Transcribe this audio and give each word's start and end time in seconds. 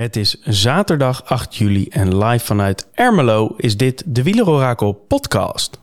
Het 0.00 0.16
is 0.16 0.40
zaterdag 0.42 1.24
8 1.24 1.56
juli 1.56 1.88
en 1.88 2.24
live 2.24 2.44
vanuit 2.44 2.88
Ermelo 2.94 3.54
is 3.56 3.76
dit 3.76 4.02
de 4.06 4.22
Wielerorakel 4.22 4.92
podcast. 4.92 5.80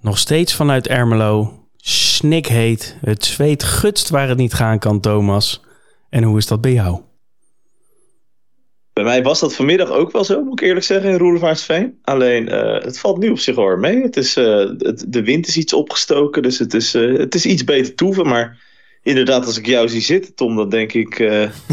Nog 0.00 0.18
steeds 0.18 0.54
vanuit 0.54 0.88
Ermelo. 0.88 1.65
Snikheet. 2.16 2.96
Het 3.00 3.24
zweet 3.24 3.62
gutst 3.62 4.08
waar 4.08 4.28
het 4.28 4.38
niet 4.38 4.54
gaan 4.54 4.78
kan, 4.78 5.00
Thomas. 5.00 5.62
En 6.08 6.22
hoe 6.22 6.38
is 6.38 6.46
dat 6.46 6.60
bij 6.60 6.72
jou? 6.72 7.00
Bij 8.92 9.04
mij 9.04 9.22
was 9.22 9.40
dat 9.40 9.54
vanmiddag 9.54 9.90
ook 9.90 10.12
wel 10.12 10.24
zo, 10.24 10.42
moet 10.42 10.60
ik 10.60 10.66
eerlijk 10.66 10.86
zeggen, 10.86 11.10
in 11.10 11.18
Roelevaartsveen. 11.18 11.98
Alleen, 12.02 12.48
eh, 12.48 12.84
het 12.84 12.98
valt 12.98 13.18
nu 13.18 13.30
op 13.30 13.38
zich 13.38 13.56
hoor 13.56 13.78
mee. 13.78 14.02
Het 14.02 14.16
is, 14.16 14.36
eh, 14.36 14.70
het, 14.78 15.04
de 15.08 15.22
wind 15.22 15.46
is 15.46 15.56
iets 15.56 15.72
opgestoken, 15.72 16.42
dus 16.42 16.58
het 16.58 16.74
is, 16.74 16.94
eh, 16.94 17.18
het 17.18 17.34
is 17.34 17.46
iets 17.46 17.64
beter 17.64 17.94
toeven. 17.94 18.26
Maar 18.26 18.62
inderdaad, 19.02 19.46
als 19.46 19.58
ik 19.58 19.66
jou 19.66 19.88
zie 19.88 20.00
zitten, 20.00 20.34
Tom, 20.34 20.56
dan 20.56 20.68
denk 20.68 20.92
ik... 20.92 21.18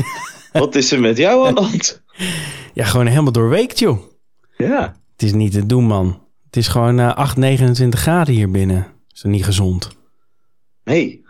wat 0.52 0.76
is 0.76 0.92
er 0.92 1.00
met 1.00 1.18
jou 1.18 1.48
aan 1.48 1.56
de 1.56 1.62
hand? 1.62 2.02
Ja, 2.74 2.86
gewoon 2.86 3.08
helemaal 3.08 3.32
doorweekt, 3.32 3.80
joh. 3.80 4.00
Ja. 4.58 4.96
Het 5.12 5.24
is 5.24 5.34
niet 5.34 5.52
te 5.52 5.66
doen, 5.66 5.84
man. 5.84 6.22
Het 6.46 6.56
is 6.56 6.68
gewoon 6.68 7.16
8, 7.16 7.38
29 7.38 8.00
graden 8.00 8.34
hier 8.34 8.52
binnen. 8.52 8.88
Is 9.14 9.22
dat 9.22 9.32
niet 9.32 9.46
gezond? 9.46 10.02
Nee. 10.84 11.26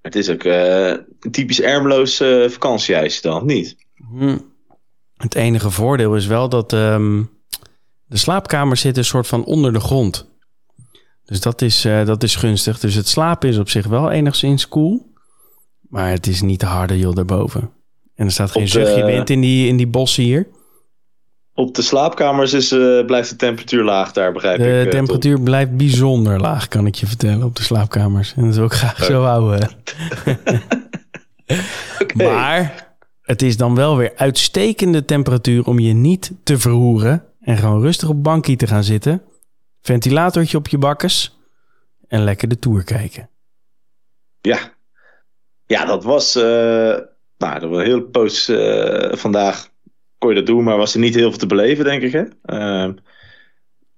Het 0.00 0.16
is 0.16 0.30
ook 0.30 0.44
een 0.44 1.30
typisch 1.30 1.60
ermeloos 1.60 2.16
vakantiehuisje 2.46 3.22
dan, 3.22 3.46
niet? 3.46 3.76
Hm. 3.94 4.38
Het 5.16 5.34
enige 5.34 5.70
voordeel 5.70 6.16
is 6.16 6.26
wel 6.26 6.48
dat 6.48 6.72
ehm, 6.72 7.22
de 8.06 8.16
slaapkamer 8.16 8.76
zit 8.76 8.96
een 8.96 9.04
soort 9.04 9.26
van 9.26 9.44
onder 9.44 9.72
de 9.72 9.80
grond. 9.80 10.36
Dus 11.24 11.40
dat 11.40 11.62
is, 11.62 11.84
uh, 11.84 12.06
dat 12.06 12.22
is 12.22 12.36
gunstig. 12.36 12.80
Dus 12.80 12.94
het 12.94 13.08
slapen 13.08 13.48
is 13.48 13.58
op 13.58 13.68
zich 13.68 13.86
wel 13.86 14.10
enigszins 14.10 14.68
cool. 14.68 15.12
Maar 15.88 16.10
het 16.10 16.26
is 16.26 16.42
niet 16.42 16.58
te 16.58 16.66
harde 16.66 16.98
joh 16.98 17.14
daarboven. 17.14 17.70
En 18.14 18.26
er 18.26 18.32
staat 18.32 18.50
geen 18.50 18.68
zuchtje 18.68 19.04
wind 19.04 19.30
in 19.30 19.40
die, 19.40 19.68
in 19.68 19.76
die 19.76 19.86
bossen 19.86 20.22
hier. 20.22 20.46
Op 21.58 21.74
de 21.74 21.82
slaapkamers 21.82 22.52
is, 22.52 22.72
uh, 22.72 23.04
blijft 23.04 23.30
de 23.30 23.36
temperatuur 23.36 23.84
laag 23.84 24.12
daar, 24.12 24.32
begrijp 24.32 24.58
de 24.58 24.78
ik. 24.78 24.84
De 24.84 24.90
temperatuur 24.90 25.40
blijft 25.40 25.76
bijzonder 25.76 26.40
laag, 26.40 26.68
kan 26.68 26.86
ik 26.86 26.94
je 26.94 27.06
vertellen, 27.06 27.42
op 27.42 27.56
de 27.56 27.62
slaapkamers. 27.62 28.34
En 28.36 28.44
dat 28.44 28.54
wil 28.54 28.64
ik 28.64 28.72
graag 28.72 29.04
zo 29.04 29.22
houden. 29.22 29.70
okay. 32.02 32.26
Maar 32.26 32.88
het 33.22 33.42
is 33.42 33.56
dan 33.56 33.74
wel 33.74 33.96
weer 33.96 34.12
uitstekende 34.16 35.04
temperatuur 35.04 35.64
om 35.64 35.78
je 35.78 35.92
niet 35.92 36.32
te 36.42 36.58
verroeren. 36.58 37.24
En 37.40 37.56
gewoon 37.56 37.80
rustig 37.80 38.08
op 38.08 38.22
bankje 38.22 38.56
te 38.56 38.66
gaan 38.66 38.84
zitten. 38.84 39.22
Ventilatortje 39.80 40.56
op 40.56 40.68
je 40.68 40.78
bakkes. 40.78 41.38
En 42.08 42.24
lekker 42.24 42.48
de 42.48 42.58
tour 42.58 42.84
kijken. 42.84 43.28
Ja, 44.40 44.58
ja 45.66 45.84
dat 45.84 46.04
was. 46.04 46.36
Uh, 46.36 46.42
nou, 47.38 47.60
dat 47.60 47.62
was 47.62 47.78
een 47.78 47.84
heel 47.84 48.02
poos 48.02 48.48
uh, 48.48 49.12
vandaag. 49.12 49.68
Kon 50.26 50.34
je 50.34 50.40
dat 50.40 50.54
doen, 50.54 50.64
maar 50.64 50.76
was 50.76 50.94
er 50.94 51.00
niet 51.00 51.14
heel 51.14 51.28
veel 51.28 51.38
te 51.38 51.46
beleven, 51.46 51.84
denk 51.84 52.02
ik. 52.02 52.12
Hè? 52.12 52.22
Uh, 52.22 52.92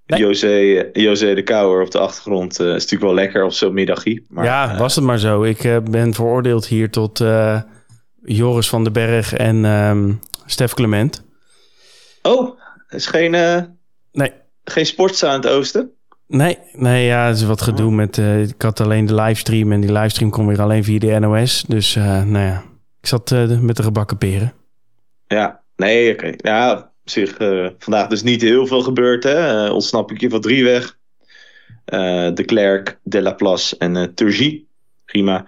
nee. 0.05 0.19
José, 0.19 0.89
José 0.93 1.33
de 1.33 1.43
Kouwer 1.43 1.81
op 1.81 1.91
de 1.91 1.99
achtergrond 1.99 2.59
uh, 2.59 2.67
is 2.67 2.73
natuurlijk 2.73 3.01
wel 3.01 3.13
lekker 3.13 3.43
op 3.43 3.51
zo'n 3.51 3.73
middagje. 3.73 4.23
Maar, 4.27 4.45
ja, 4.45 4.77
was 4.77 4.95
het 4.95 5.03
maar 5.03 5.19
zo. 5.19 5.43
Ik 5.43 5.81
ben 5.91 6.13
veroordeeld 6.13 6.65
hier 6.65 6.89
tot 6.89 7.23
Joris 8.23 8.69
van 8.69 8.83
den 8.83 8.93
Berg 8.93 9.33
en 9.33 9.65
um, 9.65 10.19
Stef 10.45 10.73
Clement. 10.73 11.25
Oh, 12.21 12.59
is 12.89 13.05
geen, 13.05 13.33
uh, 13.33 13.61
nee. 14.11 14.31
geen 14.63 14.85
sportza 14.85 15.27
aan 15.27 15.41
het 15.41 15.47
oosten? 15.47 15.91
Nee, 16.27 16.57
nee 16.73 17.05
ja, 17.05 17.27
het 17.27 17.37
is 17.37 17.43
wat 17.43 17.61
gedoe 17.61 17.91
met... 17.91 18.17
Uh, 18.17 18.41
ik 18.41 18.61
had 18.61 18.79
alleen 18.79 19.05
de 19.05 19.15
livestream 19.15 19.71
en 19.71 19.79
die 19.79 19.91
livestream 19.91 20.31
kon 20.31 20.47
weer 20.47 20.61
alleen 20.61 20.83
via 20.83 20.99
de 20.99 21.19
NOS. 21.19 21.63
Dus 21.67 21.95
uh, 21.95 22.23
nou 22.23 22.45
ja, 22.45 22.63
ik 23.01 23.07
zat 23.07 23.29
met 23.61 23.75
de 23.75 23.83
gebakken 23.83 24.17
peren. 24.17 24.53
Ja, 25.27 25.61
nee, 25.79 26.13
oké. 26.13 26.33
Ja, 26.37 26.91
op 27.03 27.09
zich 27.09 27.35
vandaag 27.79 28.07
dus 28.07 28.23
niet 28.23 28.41
heel 28.41 28.67
veel 28.67 28.81
gebeurd. 28.81 29.23
Hè? 29.23 29.69
ontsnap 29.69 30.11
ik 30.11 30.21
je 30.21 30.29
van 30.29 30.41
drie 30.41 30.63
weg. 30.63 30.97
de 32.33 32.43
Klerk, 32.45 32.99
De 33.03 33.21
La 33.21 33.35
en 33.77 33.95
uh, 33.95 34.03
Turgie. 34.03 34.67
Prima. 35.05 35.47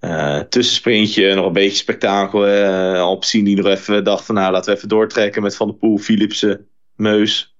Uh, 0.00 0.38
tussensprintje, 0.38 1.34
nog 1.34 1.46
een 1.46 1.52
beetje 1.52 1.76
spektakel. 1.76 2.48
Uh, 2.48 3.00
Alpecin 3.00 3.44
die 3.44 3.56
nog 3.56 3.66
even 3.66 4.04
dacht 4.04 4.24
van 4.24 4.34
nou 4.34 4.52
laten 4.52 4.70
we 4.70 4.76
even 4.76 4.88
doortrekken 4.88 5.42
met 5.42 5.56
Van 5.56 5.66
der 5.66 5.76
Poel, 5.76 5.98
Philipsen, 5.98 6.68
Meus, 6.94 7.56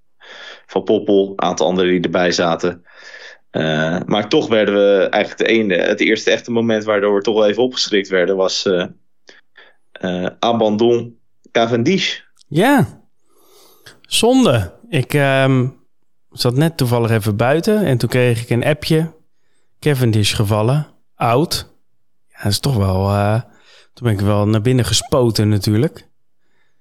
Van 0.67 0.85
Poppel, 0.85 1.31
een 1.31 1.43
aantal 1.43 1.67
anderen 1.67 1.91
die 1.91 2.01
erbij 2.01 2.33
zaten. 2.33 2.85
Uh, 3.53 3.99
maar 4.07 4.29
toch 4.29 4.49
werden 4.49 4.75
we 4.75 5.09
eigenlijk 5.09 5.51
de 5.51 5.57
ene, 5.57 5.75
het 5.75 6.01
eerste 6.01 6.31
echte 6.31 6.51
moment 6.51 6.85
waardoor 6.85 7.15
we 7.15 7.23
toch 7.23 7.35
wel 7.35 7.47
even 7.47 7.63
opgeschrikt 7.63 8.09
werden 8.09 8.37
was 8.37 8.69
Abandon 10.39 11.16
Cavendish. 11.57 12.21
Ja, 12.49 13.01
zonde. 14.01 14.75
Ik 14.89 15.15
um, 15.15 15.77
zat 16.31 16.55
net 16.55 16.77
toevallig 16.77 17.11
even 17.11 17.37
buiten 17.37 17.85
en 17.85 17.99
toen 17.99 18.09
kreeg 18.09 18.43
ik 18.43 18.51
een 18.51 18.65
appje. 18.65 19.13
Cavendish 19.81 20.35
gevallen, 20.35 20.87
oud. 21.15 21.75
Ja, 22.29 22.43
dat 22.43 22.53
is 22.53 22.61
toch 22.61 22.77
wel. 22.77 23.11
Uh, 23.11 23.41
toen 23.93 24.07
ben 24.07 24.13
ik 24.13 24.21
wel 24.21 24.49
naar 24.49 24.61
binnen 24.61 24.85
gespoten, 24.85 25.49
natuurlijk. 25.49 26.09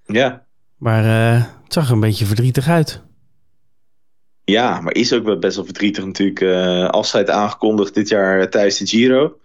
Ja. 0.05 0.45
Maar 0.77 1.03
uh, 1.03 1.43
het 1.63 1.73
zag 1.73 1.87
er 1.87 1.93
een 1.93 1.99
beetje 1.99 2.25
verdrietig 2.25 2.67
uit. 2.67 3.01
Ja, 4.43 4.81
maar 4.81 4.93
is 4.93 5.13
ook 5.13 5.23
wel 5.23 5.39
best 5.39 5.55
wel 5.55 5.65
verdrietig 5.65 6.05
natuurlijk. 6.05 6.39
Uh, 6.39 6.87
afscheid 6.87 7.29
aangekondigd 7.29 7.93
dit 7.93 8.09
jaar 8.09 8.49
tijdens 8.49 8.77
de 8.77 8.87
Giro. 8.87 9.37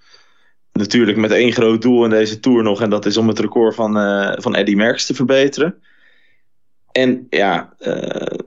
Natuurlijk 0.72 1.16
met 1.16 1.30
één 1.30 1.52
groot 1.52 1.82
doel 1.82 2.04
in 2.04 2.10
deze 2.10 2.40
tour 2.40 2.62
nog. 2.62 2.80
En 2.80 2.90
dat 2.90 3.06
is 3.06 3.16
om 3.16 3.28
het 3.28 3.38
record 3.38 3.74
van, 3.74 3.96
uh, 3.96 4.32
van 4.36 4.54
Eddy 4.54 4.74
Merckx 4.74 5.06
te 5.06 5.14
verbeteren. 5.14 5.82
En 6.92 7.26
ja, 7.30 7.74
uh, 7.78 8.38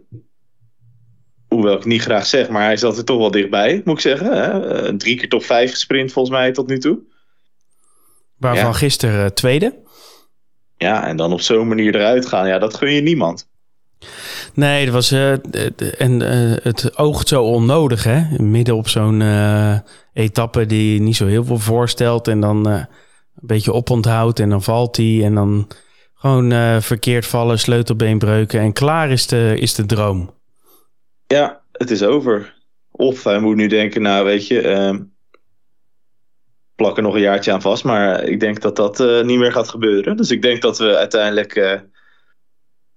hoewel 1.47 1.77
ik 1.77 1.85
niet 1.85 2.01
graag 2.01 2.25
zeg, 2.25 2.49
maar 2.49 2.63
hij 2.63 2.77
zat 2.77 2.97
er 2.97 3.05
toch 3.05 3.17
wel 3.17 3.31
dichtbij, 3.31 3.81
moet 3.85 3.95
ik 3.95 4.01
zeggen. 4.01 4.33
Hè? 4.33 4.97
drie 4.97 5.17
keer 5.17 5.29
top 5.29 5.43
vijf 5.43 5.71
gesprint 5.71 6.11
volgens 6.11 6.35
mij 6.35 6.51
tot 6.51 6.67
nu 6.67 6.79
toe. 6.79 6.99
Waarvan 8.37 8.65
ja. 8.65 8.73
gisteren 8.73 9.33
tweede. 9.33 9.81
Ja, 10.77 11.07
en 11.07 11.17
dan 11.17 11.33
op 11.33 11.41
zo'n 11.41 11.67
manier 11.67 11.95
eruit 11.95 12.25
gaan. 12.25 12.47
Ja, 12.47 12.59
dat 12.59 12.73
gun 12.73 12.91
je 12.91 13.01
niemand. 13.01 13.49
Nee, 14.55 14.85
dat 14.85 14.93
was, 14.93 15.11
uh, 15.11 15.31
en 15.97 16.21
uh, 16.21 16.55
het 16.63 16.97
oogt 16.97 17.27
zo 17.27 17.43
onnodig, 17.43 18.03
hè? 18.03 18.43
Midden 18.43 18.75
op 18.75 18.87
zo'n 18.87 19.23
etappe 20.13 20.65
die 20.65 21.01
niet 21.01 21.15
zo 21.15 21.25
heel 21.25 21.43
veel 21.43 21.59
voorstelt. 21.59 22.27
En 22.27 22.39
dan 22.39 22.65
een 22.65 22.87
beetje 23.33 23.71
oponthoudt 23.71 24.39
en 24.39 24.49
dan 24.49 24.63
valt 24.63 24.97
hij. 24.97 25.23
En 25.23 25.35
dan 25.35 25.67
gewoon 26.13 26.81
verkeerd 26.81 27.25
vallen, 27.25 27.59
sleutelbeenbreuken. 27.59 28.59
En 28.59 28.73
klaar 28.73 29.11
is 29.11 29.27
de, 29.27 29.55
is 29.59 29.75
de 29.75 29.85
droom. 29.85 30.33
Ja, 31.27 31.61
het 31.71 31.91
is 31.91 32.03
over. 32.03 32.55
Of 32.91 33.23
hij 33.23 33.39
moet 33.39 33.55
nu 33.55 33.67
denken, 33.67 34.01
nou 34.01 34.25
weet 34.25 34.47
je, 34.47 34.63
uh, 34.63 34.99
plak 36.75 36.97
er 36.97 37.03
nog 37.03 37.15
een 37.15 37.21
jaartje 37.21 37.51
aan 37.51 37.61
vast. 37.61 37.83
Maar 37.83 38.23
ik 38.23 38.39
denk 38.39 38.61
dat 38.61 38.75
dat 38.75 39.23
niet 39.25 39.39
meer 39.39 39.51
gaat 39.51 39.69
gebeuren. 39.69 40.17
Dus 40.17 40.31
ik 40.31 40.41
denk 40.41 40.61
dat 40.61 40.77
we 40.77 40.97
uiteindelijk 40.97 41.81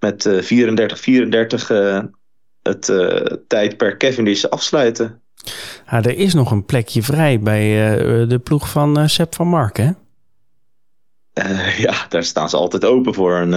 met 0.01 0.23
34, 0.41 1.01
34 1.01 1.69
het 2.63 2.93
tijdperk 3.49 3.99
Cavendish 3.99 4.45
afsluiten. 4.45 5.21
Ja, 5.91 6.03
er 6.03 6.19
is 6.19 6.35
nog 6.35 6.51
een 6.51 6.65
plekje 6.65 7.03
vrij 7.03 7.41
bij 7.41 7.69
de 8.27 8.39
ploeg 8.39 8.69
van 8.69 9.09
Sepp 9.09 9.35
van 9.35 9.49
Mark, 9.49 9.77
hè? 9.77 9.91
ja, 11.87 12.07
daar 12.09 12.25
staan 12.25 12.49
ze 12.49 12.57
altijd 12.57 12.85
open 12.85 13.15
voor 13.15 13.37
een, 13.37 13.53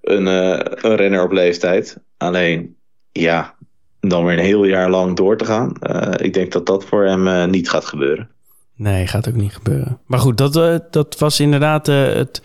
een, 0.00 0.26
een 0.86 0.96
renner 0.96 1.22
op 1.22 1.32
leeftijd. 1.32 1.96
Alleen, 2.16 2.76
ja, 3.12 3.54
dan 4.00 4.24
weer 4.24 4.38
een 4.38 4.44
heel 4.44 4.64
jaar 4.64 4.90
lang 4.90 5.16
door 5.16 5.36
te 5.36 5.44
gaan. 5.44 5.76
Uh, 5.82 6.12
ik 6.16 6.34
denk 6.34 6.52
dat 6.52 6.66
dat 6.66 6.84
voor 6.84 7.04
hem 7.04 7.26
uh, 7.26 7.44
niet 7.44 7.70
gaat 7.70 7.84
gebeuren. 7.84 8.30
Nee, 8.74 9.06
gaat 9.06 9.28
ook 9.28 9.34
niet 9.34 9.54
gebeuren. 9.54 10.00
Maar 10.06 10.18
goed, 10.18 10.38
dat, 10.38 10.56
uh, 10.56 10.76
dat 10.90 11.18
was 11.18 11.40
inderdaad 11.40 11.86
het 11.86 12.42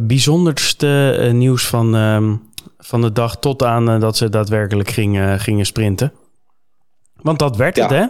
bijzonderste 0.00 1.30
nieuws 1.32 1.66
van, 1.66 1.94
ehm, 1.96 2.36
van 2.78 3.00
de 3.00 3.12
dag 3.12 3.38
tot 3.38 3.62
aan 3.62 4.00
dat 4.00 4.16
ze 4.16 4.28
daadwerkelijk 4.28 4.90
gingen, 4.90 5.40
gingen 5.40 5.66
sprinten. 5.66 6.12
Want 7.14 7.38
dat 7.38 7.56
werd 7.56 7.76
ja. 7.76 7.82
het, 7.82 7.90
hè? 7.90 8.06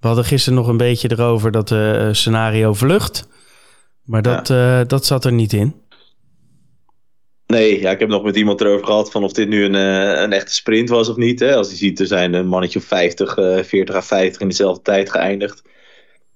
We 0.00 0.06
hadden 0.06 0.24
gisteren 0.24 0.58
nog 0.58 0.68
een 0.68 0.76
beetje 0.76 1.10
erover 1.10 1.50
dat 1.50 1.74
scenario 2.16 2.72
vlucht. 2.72 3.28
Maar 4.04 4.22
dat, 4.22 4.48
ja. 4.48 4.84
dat 4.84 5.06
zat 5.06 5.24
er 5.24 5.32
niet 5.32 5.52
in. 5.52 5.82
Nee, 7.52 7.80
ja, 7.80 7.90
ik 7.90 7.98
heb 7.98 8.08
nog 8.08 8.22
met 8.22 8.36
iemand 8.36 8.60
erover 8.60 8.86
gehad 8.86 9.10
van 9.10 9.24
of 9.24 9.32
dit 9.32 9.48
nu 9.48 9.64
een, 9.64 9.74
een 10.22 10.32
echte 10.32 10.54
sprint 10.54 10.88
was 10.88 11.08
of 11.08 11.16
niet. 11.16 11.40
Hè. 11.40 11.56
Als 11.56 11.70
je 11.70 11.76
ziet, 11.76 12.00
er 12.00 12.06
zijn 12.06 12.34
een 12.34 12.46
mannetje 12.46 12.78
of 12.78 12.84
50, 12.84 13.36
uh, 13.36 13.62
40 13.62 13.94
à 13.94 14.00
50 14.00 14.40
in 14.40 14.48
dezelfde 14.48 14.82
tijd 14.82 15.10
geëindigd. 15.10 15.62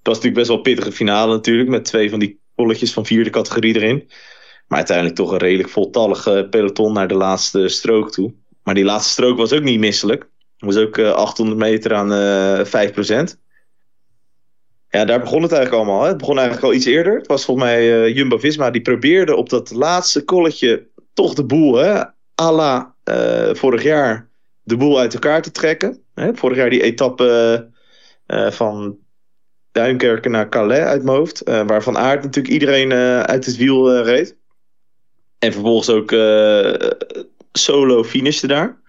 was 0.03 0.15
natuurlijk 0.15 0.35
best 0.35 0.47
wel 0.47 0.57
een 0.57 0.63
pittige 0.63 0.91
finale 0.91 1.33
natuurlijk. 1.33 1.69
Met 1.69 1.85
twee 1.85 2.09
van 2.09 2.19
die 2.19 2.39
polletjes 2.55 2.93
van 2.93 3.05
vierde 3.05 3.29
categorie 3.29 3.75
erin. 3.75 4.09
Maar 4.67 4.77
uiteindelijk 4.77 5.15
toch 5.15 5.31
een 5.31 5.37
redelijk 5.37 5.69
voltallige 5.69 6.47
peloton 6.49 6.93
naar 6.93 7.07
de 7.07 7.13
laatste 7.13 7.67
strook 7.67 8.11
toe. 8.11 8.33
Maar 8.63 8.75
die 8.75 8.83
laatste 8.83 9.11
strook 9.11 9.37
was 9.37 9.53
ook 9.53 9.63
niet 9.63 9.79
misselijk. 9.79 10.29
was 10.57 10.77
ook 10.77 10.99
800 10.99 11.57
meter 11.57 11.93
aan 11.93 12.65
5%. 12.65 13.37
Ja, 14.89 15.05
daar 15.05 15.19
begon 15.19 15.41
het 15.41 15.51
eigenlijk 15.51 15.83
allemaal. 15.83 16.01
Hè. 16.01 16.07
Het 16.07 16.17
begon 16.17 16.37
eigenlijk 16.37 16.67
al 16.67 16.73
iets 16.73 16.85
eerder. 16.85 17.17
Het 17.17 17.27
was 17.27 17.45
volgens 17.45 17.67
mij 17.67 18.11
Jumbo-Visma 18.11 18.71
die 18.71 18.81
probeerde 18.81 19.35
op 19.35 19.49
dat 19.49 19.71
laatste 19.71 20.23
kolletje 20.23 20.87
toch 21.13 21.33
de 21.33 21.45
boel, 21.45 21.75
hè, 21.75 22.03
à 22.41 22.51
la 22.51 22.95
vorig 23.53 23.83
jaar, 23.83 24.29
de 24.63 24.77
boel 24.77 24.99
uit 24.99 25.13
elkaar 25.13 25.41
te 25.41 25.51
trekken. 25.51 26.03
Hè. 26.13 26.35
Vorig 26.35 26.57
jaar 26.57 26.69
die 26.69 26.83
etappe 26.83 27.69
van 28.49 28.97
Duinkerken 29.71 30.31
naar 30.31 30.49
Calais 30.49 30.79
uit 30.79 31.03
mijn 31.03 31.17
hoofd. 31.17 31.49
Uh, 31.49 31.67
waarvan 31.67 31.97
Aard 31.97 32.23
natuurlijk 32.23 32.53
iedereen 32.53 32.93
uit 33.23 33.45
het 33.45 33.55
wiel 33.55 34.01
reed. 34.01 34.37
En 35.39 35.53
vervolgens 35.53 35.89
ook 35.89 36.11
solo 37.51 38.03
finishte 38.03 38.47
daar. 38.47 38.81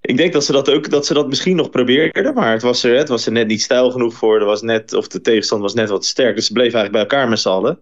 Ik 0.00 0.16
denk 0.16 0.32
dat 0.32 0.44
ze 0.44 0.52
dat 0.52 0.70
ook 0.70 0.90
dat 0.90 1.06
ze 1.06 1.14
dat 1.14 1.28
misschien 1.28 1.56
nog 1.56 1.70
probeerden. 1.70 2.34
Maar 2.34 2.52
het 2.52 2.62
was 2.62 2.84
er, 2.84 2.96
het 2.96 3.08
was 3.08 3.26
er 3.26 3.32
net 3.32 3.46
niet 3.46 3.62
stijl 3.62 3.90
genoeg 3.90 4.14
voor. 4.14 4.40
Er 4.40 4.46
was 4.46 4.62
net, 4.62 4.92
of 4.92 5.08
de 5.08 5.20
tegenstand 5.20 5.62
was 5.62 5.74
net 5.74 5.88
wat 5.88 6.04
sterk. 6.04 6.34
Dus 6.34 6.46
ze 6.46 6.52
bleven 6.52 6.78
eigenlijk 6.78 7.08
bij 7.08 7.18
elkaar 7.18 7.30
met 7.30 7.40
z'n 7.40 7.48
allen. 7.48 7.78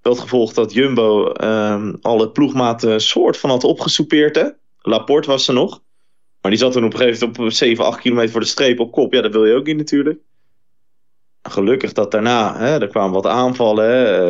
Dat 0.00 0.18
gevolg 0.18 0.52
dat 0.52 0.72
Jumbo 0.72 1.32
um, 1.40 1.98
alle 2.00 2.30
ploegmaten 2.30 3.00
soort 3.00 3.36
van 3.36 3.50
had 3.50 3.64
opgesoupeerd. 3.64 4.36
Hè? 4.36 4.48
Laporte 4.78 5.28
was 5.28 5.48
er 5.48 5.54
nog. 5.54 5.82
Maar 6.40 6.50
die 6.50 6.60
zat 6.60 6.72
toen 6.72 6.84
op 6.84 6.92
een 6.92 6.98
gegeven 6.98 7.26
moment 7.26 7.46
op 7.46 7.52
7, 7.52 7.84
8 7.84 8.00
kilometer 8.00 8.30
voor 8.30 8.40
de 8.40 8.46
streep 8.46 8.80
op 8.80 8.92
kop. 8.92 9.12
Ja, 9.12 9.20
dat 9.20 9.32
wil 9.32 9.46
je 9.46 9.54
ook 9.54 9.66
niet 9.66 9.76
natuurlijk 9.76 10.18
gelukkig 11.50 11.92
dat 11.92 12.10
daarna, 12.10 12.58
hè, 12.58 12.80
er 12.80 12.88
kwamen 12.88 13.12
wat 13.12 13.26
aanvallen. 13.26 14.20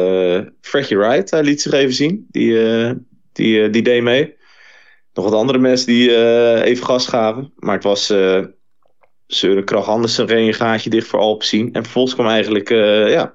Uh, 0.41 0.47
Freddie 0.61 0.99
Wright 0.99 1.31
hij 1.31 1.43
liet 1.43 1.63
zich 1.63 1.73
even 1.73 1.95
zien. 1.95 2.27
Die, 2.31 2.51
uh, 2.51 2.91
die, 3.33 3.71
die 3.71 3.83
deed 3.83 4.03
mee. 4.03 4.37
Nog 5.15 5.25
wat 5.25 5.35
andere 5.35 5.59
mensen 5.59 5.87
die 5.87 6.17
even 6.63 6.85
gas 6.85 7.07
gaven. 7.07 7.53
Maar 7.57 7.75
het 7.75 7.85
was 7.85 8.11
uh, 8.11 8.45
Søren 9.27 9.65
Krach 9.65 9.89
Andersen 9.89 10.37
een 10.37 10.55
gaatje 10.55 10.91
dicht 10.91 11.07
voor 11.07 11.19
Alpecin. 11.19 11.73
En 11.73 11.83
vervolgens 11.83 12.15
kwam 12.15 12.27
eigenlijk 12.27 12.69
ja, 13.09 13.35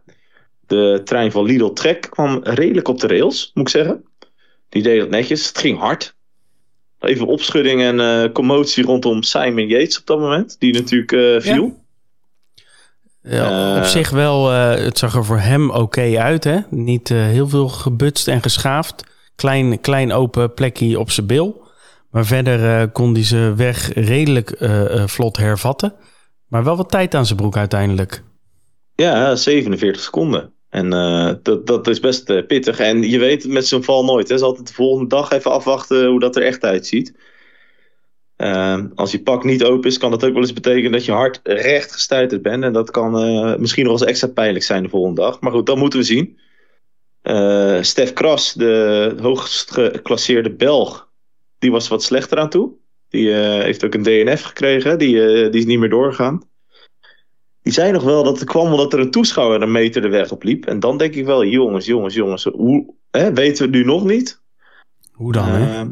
de 0.68 1.02
trein 1.04 1.32
van 1.32 1.46
Lidl 1.46 1.74
Trek 1.74 2.08
kwam 2.10 2.40
redelijk 2.44 2.88
op 2.88 3.00
de 3.00 3.08
rails, 3.08 3.52
moet 3.54 3.68
ik 3.68 3.74
zeggen. 3.74 4.04
Die 4.70 4.84
deed 4.84 5.02
het 5.02 5.10
netjes. 5.10 5.48
Het 5.48 5.58
ging 5.58 5.80
hard. 5.80 6.16
Even 7.00 7.28
opschudding 7.28 7.82
en 7.82 8.32
commotie 8.32 8.84
rondom 8.84 9.24
Simon 9.24 9.68
Yates 9.68 10.00
op 10.00 10.06
dat 10.06 10.20
moment. 10.20 10.56
Die 10.60 10.74
natuurlijk 10.74 11.42
viel. 11.44 11.83
Ja, 13.24 13.76
op 13.76 13.84
eh. 13.84 13.90
zich 13.90 14.10
wel, 14.10 14.52
uh, 14.52 14.74
het 14.74 14.98
zag 14.98 15.16
er 15.16 15.26
voor 15.26 15.40
hem 15.40 15.72
oké 15.72 16.18
uit. 16.18 16.44
Hè? 16.44 16.58
Niet 16.70 17.10
uh, 17.10 17.18
heel 17.18 17.48
veel 17.48 17.68
gebutst 17.68 18.28
en 18.28 18.42
geschaafd. 18.42 19.04
Klein, 19.36 19.82
klein 19.82 20.12
open 20.12 20.54
plekje 20.54 21.00
op 21.00 21.12
zijn 21.12 21.28
bil. 21.28 21.62
Maar 22.12 22.26
verder 22.26 22.90
kon 22.90 23.14
hij 23.14 23.24
zijn 23.24 23.56
weg 23.56 23.94
redelijk 23.94 24.58
vlot 25.06 25.38
hervatten. 25.38 25.94
Maar 26.48 26.64
wel 26.64 26.76
wat 26.76 26.92
tijd 26.92 27.16
aan 27.16 27.26
zijn 27.26 27.38
broek 27.38 27.58
uiteindelijk. 27.58 28.24
Ja, 28.96 29.36
47 29.36 30.02
seconden. 30.02 30.54
En 30.70 30.90
dat, 31.44 31.68
dat 31.68 31.88
is 31.88 32.00
best 32.00 32.48
pittig. 32.48 32.80
En 32.80 33.10
je 33.10 33.20
weet 33.20 33.48
met 33.48 33.68
zo'n 33.68 33.84
val 33.84 34.06
nooit. 34.06 34.28
Het 34.28 34.38
is 34.38 34.44
altijd 34.44 34.68
de 34.68 34.74
volgende 34.74 35.10
dag 35.10 35.32
even 35.32 35.52
afwachten 35.52 36.08
hoe 36.08 36.20
dat 36.20 36.36
er 36.36 36.44
echt 36.44 36.64
uitziet. 36.64 37.14
Uh, 38.44 38.78
als 38.96 39.12
je 39.12 39.22
pak 39.22 39.44
niet 39.44 39.64
open 39.64 39.90
is, 39.90 39.98
kan 39.98 40.12
dat 40.12 40.26
ook 40.26 40.34
wel 40.34 40.42
eens 40.42 40.54
betekenen 40.54 40.92
dat 40.92 41.06
je 41.06 41.12
hart 41.12 41.40
recht 41.44 41.92
gestuiterd 41.92 42.42
bent. 42.42 42.64
En 42.64 42.74
dat 42.74 42.92
kan 42.92 43.24
uh, 43.24 43.56
misschien 43.56 43.84
nog 43.84 43.94
eens 43.94 44.10
extra 44.10 44.28
pijnlijk 44.28 44.66
zijn 44.66 44.84
de 44.84 44.90
volgende 44.90 45.22
dag. 45.22 45.40
Maar 45.40 45.52
goed, 45.52 45.66
dat 45.66 45.78
moeten 45.78 46.00
we 46.00 46.06
zien. 46.06 46.40
Uh, 47.24 47.82
Stef 47.82 48.14
Kras, 48.14 48.54
de 48.54 49.16
hoogst 49.22 49.72
geclasseerde 49.72 50.52
Belg, 50.52 51.10
die 51.60 51.72
was 51.72 51.88
wat 51.88 52.04
slechter 52.04 52.38
aan 52.38 52.50
toe. 52.50 52.72
Die 53.10 53.34
eh, 53.34 53.64
heeft 53.64 53.86
ook 53.86 53.94
een 53.94 54.04
DNF 54.04 54.42
gekregen, 54.42 54.98
die, 54.98 55.16
die 55.50 55.60
is 55.60 55.66
niet 55.66 55.80
meer 55.80 55.90
doorgegaan. 55.90 56.44
Die 57.62 57.74
zei 57.74 57.92
nog 57.92 58.04
wel 58.04 58.24
dat 58.24 58.40
het 58.40 58.50
kwam 58.50 58.72
omdat 58.72 58.94
er 58.94 59.00
een 59.00 59.12
toeschouwer 59.12 59.62
een 59.62 59.72
meter 59.72 60.02
de 60.02 60.08
weg 60.08 60.32
op 60.32 60.44
liep. 60.44 60.66
En 60.66 60.80
dan 60.80 60.98
denk 60.98 61.14
ik 61.14 61.26
wel, 61.26 61.46
jongens, 61.46 61.86
jongens, 61.86 62.14
jongens, 62.14 62.44
hoe, 62.44 62.94
hè, 63.12 63.34
weten 63.34 63.66
we 63.66 63.78
nu 63.78 63.84
nog 63.84 64.04
niet? 64.04 64.42
Hoe 65.12 65.32
dan, 65.32 65.46
hè? 65.46 65.86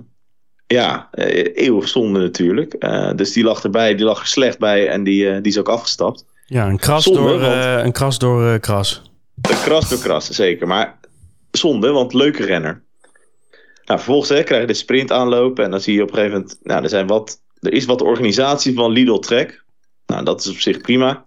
Ja, 0.71 1.07
eh, 1.11 1.65
eeuwig 1.65 1.87
zonde 1.87 2.19
natuurlijk. 2.19 2.75
Uh, 2.79 3.11
dus 3.15 3.31
die 3.31 3.43
lag 3.43 3.63
erbij, 3.63 3.95
die 3.95 4.05
lag 4.05 4.19
er 4.19 4.27
slecht 4.27 4.59
bij 4.59 4.87
en 4.87 5.03
die, 5.03 5.23
uh, 5.23 5.33
die 5.33 5.51
is 5.51 5.57
ook 5.57 5.69
afgestapt. 5.69 6.25
Ja, 6.45 6.67
een 6.67 6.77
kras 6.77 7.03
zonde, 7.03 7.19
door, 7.19 7.39
want... 7.39 7.85
een 7.85 7.91
kras 7.91 8.17
door 8.17 8.59
kras. 8.59 9.01
Een 9.41 9.61
kras 9.63 9.89
door 9.89 9.99
kras, 9.99 10.29
zeker. 10.29 10.67
Maar 10.67 10.99
zonde, 11.51 11.91
want 11.91 12.13
leuke 12.13 12.45
renner. 12.45 12.83
Nou, 13.85 13.99
vervolgens 13.99 14.29
hè, 14.29 14.43
krijg 14.43 14.61
je 14.61 14.67
de 14.67 14.73
sprint 14.73 15.11
aanlopen 15.11 15.63
en 15.63 15.71
dan 15.71 15.81
zie 15.81 15.93
je 15.93 16.01
op 16.01 16.09
een 16.09 16.15
gegeven 16.15 16.37
moment... 16.37 16.57
Nou, 16.63 16.83
er, 16.83 16.89
zijn 16.89 17.07
wat, 17.07 17.41
er 17.59 17.73
is 17.73 17.85
wat 17.85 18.01
organisatie 18.01 18.73
van 18.73 18.91
Lidl 18.91 19.19
Trek. 19.19 19.63
Nou, 20.05 20.23
dat 20.23 20.39
is 20.39 20.49
op 20.49 20.59
zich 20.59 20.81
prima. 20.81 21.25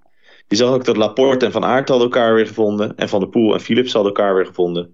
Je 0.49 0.57
zag 0.57 0.71
ook 0.71 0.85
dat 0.85 0.97
Laporte 0.97 1.45
en 1.45 1.53
Van 1.53 1.65
Aert 1.65 1.89
hadden 1.89 2.07
elkaar 2.07 2.35
weer 2.35 2.47
gevonden. 2.47 2.97
En 2.97 3.09
Van 3.09 3.21
der 3.21 3.29
Poel 3.29 3.55
en 3.55 3.61
Philips 3.61 3.93
hadden 3.93 4.15
elkaar 4.15 4.35
weer 4.35 4.47
gevonden. 4.47 4.91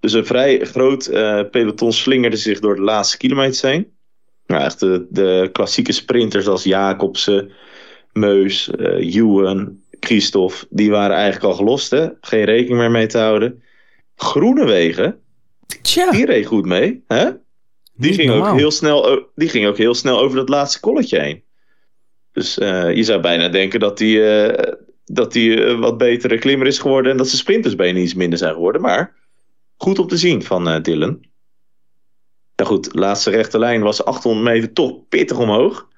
Dus 0.00 0.12
een 0.12 0.26
vrij 0.26 0.60
groot 0.64 1.08
uh, 1.08 1.42
peloton 1.50 1.92
slingerde 1.92 2.36
zich 2.36 2.60
door 2.60 2.74
de 2.74 2.82
laatste 2.82 3.16
kilometers 3.16 3.62
heen. 3.62 3.96
Nou, 4.46 4.62
echt 4.62 4.80
de, 4.80 5.06
de 5.10 5.48
klassieke 5.52 5.92
sprinters 5.92 6.46
als 6.46 6.64
Jacobsen, 6.64 7.50
Meus, 8.12 8.70
uh, 8.78 9.16
Ewan, 9.16 9.80
Christophe, 10.00 10.66
die 10.70 10.90
waren 10.90 11.16
eigenlijk 11.16 11.44
al 11.44 11.58
gelost. 11.58 11.90
Hè? 11.90 12.08
Geen 12.20 12.44
rekening 12.44 12.78
meer 12.78 12.90
mee 12.90 13.06
te 13.06 13.18
houden. 13.18 13.62
Groenewegen, 14.16 15.20
Tja. 15.82 16.10
die 16.10 16.26
reed 16.26 16.46
goed 16.46 16.64
mee. 16.64 17.04
Hè? 17.06 17.30
Die, 17.94 18.12
ging 18.12 18.30
ook 18.30 18.56
heel 18.56 18.70
snel, 18.70 19.28
die 19.34 19.48
ging 19.48 19.66
ook 19.66 19.78
heel 19.78 19.94
snel 19.94 20.20
over 20.20 20.36
dat 20.36 20.48
laatste 20.48 20.80
kolletje 20.80 21.20
heen. 21.20 21.42
Dus 22.32 22.58
uh, 22.58 22.94
je 22.94 23.02
zou 23.02 23.20
bijna 23.20 23.48
denken 23.48 23.80
dat 23.80 23.98
die, 23.98 24.22
dat 25.04 25.32
die 25.32 25.64
wat 25.64 25.98
betere 25.98 26.38
klimmer 26.38 26.66
is 26.66 26.78
geworden. 26.78 27.10
En 27.10 27.16
dat 27.16 27.26
zijn 27.26 27.40
sprintersbenen 27.40 28.02
iets 28.02 28.14
minder 28.14 28.38
zijn 28.38 28.54
geworden. 28.54 28.80
Maar 28.80 29.16
goed 29.78 29.98
om 29.98 30.06
te 30.06 30.16
zien 30.16 30.42
van 30.42 30.68
uh, 30.68 30.80
Dylan. 30.82 31.26
Nou 32.56 32.70
goed, 32.70 32.94
laatste 32.94 33.30
rechte 33.30 33.58
lijn 33.58 33.82
was 33.82 34.04
800 34.04 34.44
meter 34.44 34.72
toch 34.72 35.08
pittig 35.08 35.38
omhoog. 35.38 35.88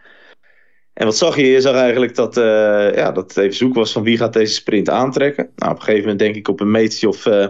En 0.92 1.04
wat 1.04 1.16
zag 1.16 1.36
je? 1.36 1.46
Je 1.46 1.60
zag 1.60 1.74
eigenlijk 1.74 2.14
dat, 2.14 2.36
uh, 2.36 2.94
ja, 2.94 3.12
dat 3.12 3.28
het 3.28 3.36
even 3.36 3.56
zoek 3.56 3.74
was 3.74 3.92
van 3.92 4.02
wie 4.02 4.16
gaat 4.16 4.32
deze 4.32 4.54
sprint 4.54 4.88
aantrekken. 4.88 5.50
Nou, 5.56 5.72
op 5.72 5.78
een 5.78 5.84
gegeven 5.84 6.02
moment 6.02 6.18
denk 6.18 6.34
ik 6.34 6.48
op 6.48 6.60
een 6.60 6.70
metertje 6.70 7.08
of, 7.08 7.26
uh, 7.26 7.48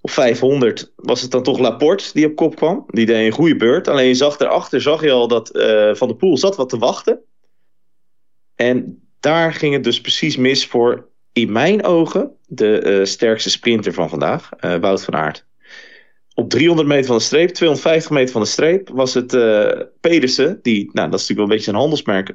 of 0.00 0.12
500 0.12 0.92
was 0.96 1.22
het 1.22 1.30
dan 1.30 1.42
toch 1.42 1.58
Laporte 1.58 2.10
die 2.12 2.26
op 2.26 2.36
kop 2.36 2.56
kwam. 2.56 2.84
Die 2.86 3.06
deed 3.06 3.26
een 3.26 3.32
goede 3.32 3.56
beurt. 3.56 3.88
Alleen 3.88 4.06
je 4.06 4.14
zag 4.14 4.36
daarachter 4.36 4.80
zag 4.80 5.02
je 5.02 5.10
al 5.10 5.28
dat 5.28 5.50
Van 5.98 6.08
der 6.08 6.16
Poel 6.16 6.38
zat 6.38 6.56
wat 6.56 6.68
te 6.68 6.78
wachten. 6.78 7.20
En 8.54 9.08
daar 9.20 9.54
ging 9.54 9.74
het 9.74 9.84
dus 9.84 10.00
precies 10.00 10.36
mis 10.36 10.66
voor 10.66 11.08
in 11.32 11.52
mijn 11.52 11.84
ogen 11.84 12.36
de 12.52 12.98
uh, 12.98 13.04
sterkste 13.04 13.50
sprinter 13.50 13.92
van 13.92 14.08
vandaag, 14.08 14.50
uh, 14.60 14.76
Wout 14.76 15.04
van 15.04 15.14
Aert. 15.14 15.46
Op 16.34 16.50
300 16.50 16.88
meter 16.88 17.06
van 17.06 17.16
de 17.16 17.22
streep, 17.22 17.48
250 17.48 18.10
meter 18.10 18.32
van 18.32 18.40
de 18.40 18.46
streep, 18.46 18.88
was 18.88 19.14
het 19.14 19.32
uh, 19.32 19.80
Pedersen, 20.00 20.58
die, 20.62 20.90
nou 20.92 21.10
dat 21.10 21.20
is 21.20 21.28
natuurlijk 21.28 21.38
wel 21.38 21.44
een 21.44 21.56
beetje 21.56 21.70
een 21.70 21.78
handelsmerk, 21.78 22.34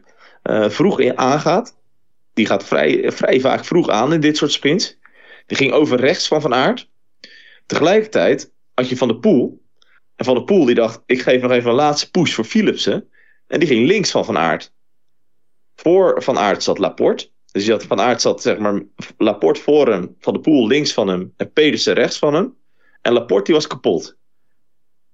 vroeg 0.74 1.00
in 1.00 1.18
aangaat. 1.18 1.78
Die 2.34 2.46
gaat 2.46 2.64
vrij, 2.64 3.12
vrij 3.12 3.40
vaak 3.40 3.66
vroeg 3.66 3.90
aan 3.90 4.14
in 4.14 4.20
dit 4.20 4.38
soort 4.38 4.52
sprints. 4.52 4.98
Die 5.46 5.58
ging 5.58 5.72
over 5.72 6.00
rechts 6.00 6.28
van 6.28 6.42
Van 6.42 6.54
Aert. 6.54 6.90
Tegelijkertijd 7.66 8.52
had 8.74 8.90
je 8.90 8.98
Van 8.98 9.08
de 9.08 9.18
Poel. 9.18 9.62
En 10.16 10.26
Van 10.26 10.36
de 10.36 10.44
Poel 10.44 10.66
die 10.66 10.76
dacht, 10.76 11.02
ik 11.06 11.22
geef 11.22 11.42
nog 11.42 11.52
even 11.52 11.70
een 11.70 11.76
laatste 11.76 12.12
push 12.12 12.34
voor 12.34 12.44
Philipsen. 12.44 13.10
En 13.48 13.60
die 13.60 13.68
ging 13.68 13.88
links 13.88 14.12
van 14.12 14.26
Van 14.26 14.38
Aert. 14.38 14.74
Voor 15.76 16.24
Van 16.24 16.38
Aert 16.38 16.64
zat 16.64 16.78
Laporte. 16.78 17.30
Dus 17.56 17.66
je 17.66 17.72
had 17.72 17.84
Van 17.84 18.00
Aert 18.00 18.22
zat, 18.22 18.42
zeg 18.42 18.58
maar, 18.58 18.84
Laporte 19.18 19.62
voor 19.62 19.88
hem, 19.88 20.16
Van 20.20 20.34
de 20.34 20.40
Poel 20.40 20.68
links 20.68 20.94
van 20.94 21.08
hem 21.08 21.34
en 21.38 21.52
Pedersen 21.52 21.94
rechts 21.94 22.18
van 22.18 22.34
hem. 22.34 22.56
En 23.02 23.14
Laporte 23.14 23.44
die 23.44 23.54
was 23.54 23.68
kapot. 23.68 24.18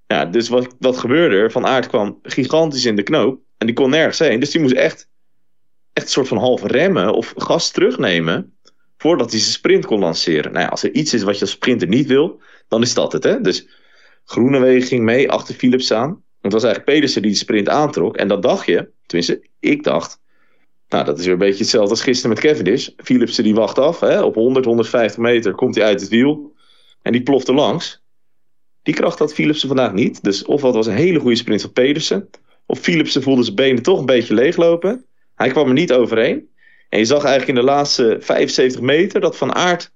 Ja, 0.07 0.25
dus 0.25 0.49
wat, 0.49 0.75
wat 0.79 0.97
gebeurde 0.97 1.35
er? 1.35 1.51
Van 1.51 1.65
Aert 1.65 1.87
kwam 1.87 2.19
gigantisch 2.23 2.85
in 2.85 2.95
de 2.95 3.03
knoop 3.03 3.41
en 3.57 3.65
die 3.65 3.75
kon 3.75 3.89
nergens 3.89 4.19
heen. 4.19 4.39
Dus 4.39 4.51
die 4.51 4.61
moest 4.61 4.73
echt, 4.73 5.07
echt 5.93 6.05
een 6.05 6.11
soort 6.11 6.27
van 6.27 6.37
half 6.37 6.63
remmen 6.63 7.13
of 7.13 7.33
gas 7.37 7.71
terugnemen 7.71 8.57
voordat 8.97 9.31
hij 9.31 9.39
zijn 9.39 9.51
sprint 9.51 9.85
kon 9.85 9.99
lanceren. 9.99 10.51
Nou 10.51 10.69
als 10.69 10.83
er 10.83 10.93
iets 10.93 11.13
is 11.13 11.23
wat 11.23 11.35
je 11.35 11.41
als 11.41 11.51
sprinter 11.51 11.87
niet 11.87 12.07
wil, 12.07 12.41
dan 12.67 12.81
is 12.81 12.93
dat 12.93 13.11
het. 13.11 13.23
Hè? 13.23 13.41
Dus 13.41 13.67
Groenewegen 14.25 14.87
ging 14.87 15.03
mee 15.03 15.31
achter 15.31 15.55
Philips 15.55 15.93
aan. 15.93 16.23
Het 16.41 16.53
was 16.53 16.63
eigenlijk 16.63 16.93
Pedersen 16.93 17.21
die 17.21 17.31
de 17.31 17.37
sprint 17.37 17.69
aantrok. 17.69 18.17
En 18.17 18.27
dan 18.27 18.41
dacht 18.41 18.65
je, 18.65 18.89
tenminste, 19.05 19.47
ik 19.59 19.83
dacht, 19.83 20.20
nou, 20.91 21.05
dat 21.05 21.19
is 21.19 21.23
weer 21.23 21.33
een 21.33 21.39
beetje 21.39 21.61
hetzelfde 21.61 21.89
als 21.89 22.01
gisteren 22.01 22.29
met 22.29 22.43
Cavendish. 22.43 22.89
Philipsen 22.97 23.43
die 23.43 23.55
wacht 23.55 23.79
af. 23.79 23.99
Hè? 23.99 24.21
Op 24.21 24.35
100, 24.35 24.65
150 24.65 25.19
meter 25.19 25.53
komt 25.53 25.75
hij 25.75 25.83
uit 25.83 26.01
het 26.01 26.09
wiel. 26.09 26.53
En 27.01 27.11
die 27.11 27.23
ploft 27.23 27.47
er 27.47 27.53
langs. 27.53 28.01
Die 28.83 28.93
kracht 28.93 29.19
had 29.19 29.33
Philipsen 29.33 29.67
vandaag 29.67 29.93
niet. 29.93 30.23
Dus 30.23 30.43
of 30.43 30.61
het 30.61 30.75
was 30.75 30.87
een 30.87 30.95
hele 30.95 31.19
goede 31.19 31.35
sprint 31.35 31.61
van 31.61 31.71
Pedersen. 31.71 32.29
Of 32.65 32.79
Philipsen 32.79 33.21
voelde 33.23 33.43
zijn 33.43 33.55
benen 33.55 33.83
toch 33.83 33.99
een 33.99 34.05
beetje 34.05 34.33
leeglopen. 34.33 35.05
Hij 35.35 35.49
kwam 35.49 35.67
er 35.67 35.73
niet 35.73 35.93
overheen. 35.93 36.49
En 36.89 36.99
je 36.99 37.05
zag 37.05 37.23
eigenlijk 37.23 37.57
in 37.57 37.65
de 37.65 37.71
laatste 37.71 38.17
75 38.19 38.81
meter 38.81 39.21
dat 39.21 39.37
Van 39.37 39.55
Aert 39.55 39.91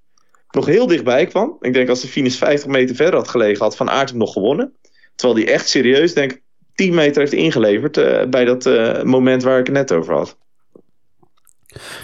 nog 0.51 0.65
heel 0.65 0.87
dichtbij 0.87 1.25
kwam. 1.25 1.57
Ik 1.59 1.73
denk 1.73 1.89
als 1.89 2.01
de 2.01 2.07
finish 2.07 2.37
50 2.37 2.69
meter 2.69 2.95
verder 2.95 3.15
had 3.15 3.27
gelegen, 3.27 3.63
had 3.63 3.75
Van 3.75 3.89
Aert 3.89 4.09
hem 4.09 4.17
nog 4.17 4.33
gewonnen. 4.33 4.73
Terwijl 5.15 5.39
hij 5.39 5.53
echt 5.53 5.69
serieus, 5.69 6.13
denk 6.13 6.31
ik, 6.31 6.41
10 6.75 6.93
meter 6.93 7.21
heeft 7.21 7.33
ingeleverd 7.33 7.97
uh, 7.97 8.23
bij 8.25 8.45
dat 8.45 8.65
uh, 8.65 9.03
moment 9.03 9.43
waar 9.43 9.59
ik 9.59 9.65
het 9.65 9.75
net 9.75 9.91
over 9.91 10.13
had. 10.13 10.37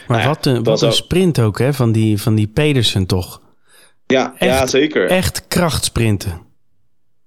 Maar 0.07 0.17
nou 0.17 0.29
wat 0.29 0.45
een, 0.45 0.63
wat 0.63 0.81
een 0.81 0.93
sprint 0.93 1.39
ook 1.39 1.59
hè, 1.59 1.73
van 1.73 1.91
die, 1.91 2.21
van 2.21 2.35
die 2.35 2.47
Pedersen 2.47 3.05
toch? 3.05 3.41
Ja, 4.05 4.33
echt, 4.37 4.59
ja, 4.59 4.67
zeker. 4.67 5.07
Echt 5.07 5.47
krachtsprinten. 5.47 6.41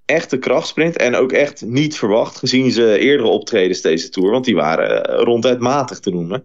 Echte 0.04 0.38
krachtsprint 0.38 0.96
en 0.96 1.14
ook 1.14 1.32
echt 1.32 1.62
niet 1.62 1.96
verwacht 1.96 2.38
gezien 2.38 2.70
ze 2.70 2.98
eerdere 2.98 3.28
optredens 3.28 3.80
deze 3.80 4.08
Tour. 4.08 4.30
Want 4.30 4.44
die 4.44 4.54
waren 4.54 5.04
ronduit 5.04 5.60
matig 5.60 6.00
te 6.00 6.10
noemen. 6.10 6.44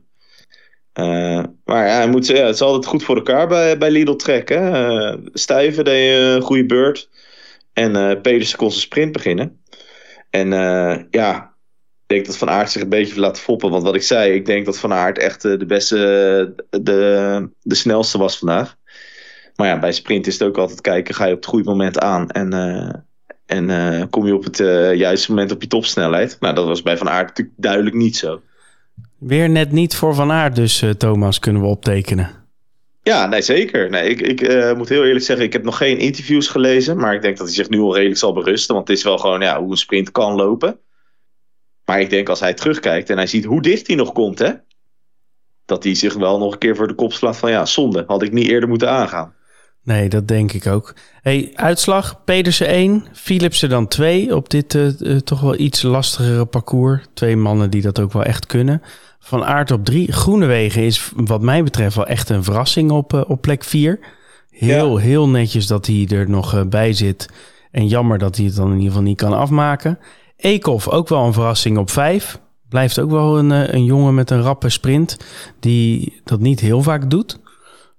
Uh, 0.93 1.43
maar 1.65 1.87
ja, 1.87 2.05
moet, 2.05 2.27
ja, 2.27 2.45
het 2.45 2.55
is 2.55 2.61
altijd 2.61 2.85
goed 2.85 3.03
voor 3.03 3.15
elkaar 3.15 3.47
bij, 3.47 3.77
bij 3.77 3.91
Lidl 3.91 4.15
trekken. 4.15 4.73
Uh, 4.73 5.13
Stuyven 5.33 5.85
deed 5.85 6.17
een 6.17 6.41
goede 6.41 6.65
beurt. 6.65 7.09
En 7.73 7.95
uh, 7.95 8.21
Pedersen 8.21 8.57
kon 8.57 8.69
zijn 8.69 8.81
sprint 8.81 9.11
beginnen. 9.11 9.63
En 10.29 10.49
ja, 11.11 11.53
denk 12.09 12.25
dat 12.25 12.37
Van 12.37 12.49
Aert 12.49 12.71
zich 12.71 12.81
een 12.81 12.89
beetje 12.89 13.19
laat 13.19 13.39
foppen. 13.39 13.69
Want 13.69 13.83
wat 13.83 13.95
ik 13.95 14.01
zei, 14.01 14.33
ik 14.33 14.45
denk 14.45 14.65
dat 14.65 14.79
Van 14.79 14.93
Aert 14.93 15.17
echt 15.17 15.41
de 15.41 15.65
beste, 15.65 15.95
de, 16.69 17.49
de 17.61 17.75
snelste 17.75 18.17
was 18.17 18.37
vandaag. 18.37 18.75
Maar 19.55 19.67
ja, 19.67 19.79
bij 19.79 19.91
sprint 19.91 20.27
is 20.27 20.39
het 20.39 20.47
ook 20.47 20.57
altijd 20.57 20.81
kijken, 20.81 21.15
ga 21.15 21.25
je 21.25 21.33
op 21.33 21.39
het 21.39 21.49
goede 21.49 21.69
moment 21.69 21.99
aan. 21.99 22.29
En, 22.29 23.05
en 23.45 24.09
kom 24.09 24.25
je 24.25 24.35
op 24.35 24.43
het 24.43 24.57
juiste 24.97 25.31
moment 25.31 25.51
op 25.51 25.61
je 25.61 25.67
topsnelheid. 25.67 26.37
Nou, 26.39 26.55
dat 26.55 26.65
was 26.65 26.81
bij 26.81 26.97
Van 26.97 27.09
Aert 27.09 27.27
natuurlijk 27.27 27.57
duidelijk 27.57 27.95
niet 27.95 28.17
zo. 28.17 28.41
Weer 29.17 29.49
net 29.49 29.71
niet 29.71 29.95
voor 29.95 30.15
Van 30.15 30.31
Aert 30.31 30.55
dus, 30.55 30.83
Thomas, 30.97 31.39
kunnen 31.39 31.61
we 31.61 31.67
optekenen. 31.67 32.29
Ja, 33.03 33.27
nee, 33.27 33.41
zeker. 33.41 33.89
Nee, 33.89 34.09
ik 34.09 34.21
ik 34.21 34.41
uh, 34.41 34.73
moet 34.73 34.89
heel 34.89 35.05
eerlijk 35.05 35.25
zeggen, 35.25 35.45
ik 35.45 35.53
heb 35.53 35.63
nog 35.63 35.77
geen 35.77 35.97
interviews 35.97 36.47
gelezen. 36.47 36.97
Maar 36.97 37.13
ik 37.13 37.21
denk 37.21 37.37
dat 37.37 37.45
hij 37.45 37.55
zich 37.55 37.69
nu 37.69 37.79
al 37.79 37.95
redelijk 37.95 38.19
zal 38.19 38.33
berusten. 38.33 38.75
Want 38.75 38.87
het 38.87 38.97
is 38.97 39.03
wel 39.03 39.17
gewoon 39.17 39.41
ja, 39.41 39.59
hoe 39.59 39.71
een 39.71 39.77
sprint 39.77 40.11
kan 40.11 40.33
lopen. 40.33 40.79
Maar 41.89 42.01
ik 42.01 42.09
denk 42.09 42.29
als 42.29 42.39
hij 42.39 42.53
terugkijkt 42.53 43.09
en 43.09 43.17
hij 43.17 43.27
ziet 43.27 43.45
hoe 43.45 43.61
dicht 43.61 43.87
hij 43.87 43.95
nog 43.95 44.11
komt, 44.11 44.39
hè, 44.39 44.51
dat 45.65 45.83
hij 45.83 45.95
zich 45.95 46.13
wel 46.13 46.37
nog 46.37 46.51
een 46.51 46.57
keer 46.57 46.75
voor 46.75 46.87
de 46.87 46.93
kop 46.93 47.13
slaat 47.13 47.37
van 47.37 47.51
ja, 47.51 47.65
zonde, 47.65 48.03
had 48.07 48.21
ik 48.21 48.31
niet 48.31 48.47
eerder 48.47 48.69
moeten 48.69 48.89
aangaan. 48.89 49.33
Nee, 49.83 50.09
dat 50.09 50.27
denk 50.27 50.51
ik 50.51 50.67
ook. 50.67 50.93
Hey, 51.21 51.51
uitslag: 51.53 52.23
Pedersen 52.23 52.67
1, 52.67 53.05
Philipsen 53.13 53.69
dan 53.69 53.87
2 53.87 54.35
op 54.35 54.49
dit 54.49 54.73
uh, 54.73 55.17
toch 55.17 55.41
wel 55.41 55.59
iets 55.59 55.81
lastigere 55.81 56.45
parcours. 56.45 57.05
Twee 57.13 57.35
mannen 57.35 57.69
die 57.69 57.81
dat 57.81 57.99
ook 57.99 58.13
wel 58.13 58.23
echt 58.23 58.45
kunnen. 58.45 58.81
Van 59.19 59.45
Aert 59.45 59.71
op 59.71 59.85
3. 59.85 60.11
Groenewegen 60.11 60.81
is 60.81 61.11
wat 61.15 61.41
mij 61.41 61.63
betreft 61.63 61.95
wel 61.95 62.07
echt 62.07 62.29
een 62.29 62.43
verrassing 62.43 62.91
op, 62.91 63.13
uh, 63.13 63.21
op 63.27 63.41
plek 63.41 63.63
4. 63.63 63.99
Heel, 64.49 64.97
heel 64.97 65.29
netjes 65.29 65.67
dat 65.67 65.85
hij 65.85 66.07
er 66.09 66.29
nog 66.29 66.67
bij 66.67 66.93
zit. 66.93 67.29
En 67.71 67.87
jammer 67.87 68.17
dat 68.17 68.35
hij 68.35 68.45
het 68.45 68.55
dan 68.55 68.67
in 68.67 68.73
ieder 68.73 68.87
geval 68.87 69.03
niet 69.03 69.17
kan 69.17 69.33
afmaken. 69.33 69.99
Eekhoff 70.39 70.87
ook 70.89 71.07
wel 71.07 71.25
een 71.25 71.33
verrassing 71.33 71.77
op 71.77 71.89
5. 71.89 72.39
Blijft 72.69 72.99
ook 72.99 73.11
wel 73.11 73.37
een, 73.37 73.75
een 73.75 73.83
jongen 73.83 74.13
met 74.13 74.29
een 74.29 74.41
rappe 74.41 74.69
sprint. 74.69 75.17
Die 75.59 76.21
dat 76.23 76.39
niet 76.39 76.59
heel 76.59 76.81
vaak 76.81 77.09
doet. 77.09 77.39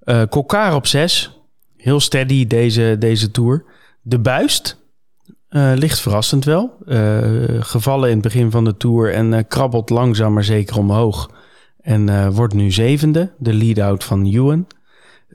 Uh, 0.05 0.75
op 0.75 0.87
6 0.87 1.39
heel 1.77 2.01
steady 2.01 2.47
deze, 2.47 2.97
deze 2.99 3.31
tour. 3.31 3.65
De 4.03 4.19
buist 4.19 4.79
uh, 5.51 5.73
ligt 5.75 6.01
verrassend 6.01 6.45
wel. 6.45 6.77
Gevallen 7.61 8.09
in 8.09 8.15
het 8.15 8.25
begin 8.25 8.51
van 8.51 8.65
de 8.65 8.77
tour 8.77 9.15
en 9.15 9.47
krabbelt 9.47 9.91
langzaam 9.91 10.33
maar 10.33 10.45
zeker 10.45 10.79
omhoog. 10.79 11.31
En 11.81 12.33
wordt 12.33 12.55
nu 12.55 12.71
zevende, 12.71 13.33
de 13.39 13.53
lead-out 13.53 14.05
van 14.05 14.25
Ewan. 14.25 14.67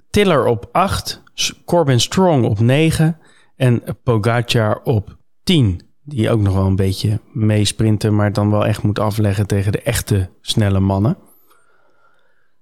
Tiller 0.09 0.45
op 0.45 0.69
8, 0.71 1.21
Corbin 1.65 1.99
Strong 1.99 2.45
op 2.45 2.59
9 2.59 3.17
en 3.55 3.83
Pogacar 4.03 4.81
op 4.83 5.17
10. 5.43 5.84
Die 6.07 6.29
ook 6.29 6.41
nog 6.41 6.53
wel 6.53 6.65
een 6.65 6.75
beetje 6.75 7.19
meesprinten, 7.31 8.15
maar 8.15 8.33
dan 8.33 8.51
wel 8.51 8.65
echt 8.65 8.83
moet 8.83 8.99
afleggen 8.99 9.47
tegen 9.47 9.71
de 9.71 9.81
echte 9.81 10.29
snelle 10.41 10.79
mannen. 10.79 11.17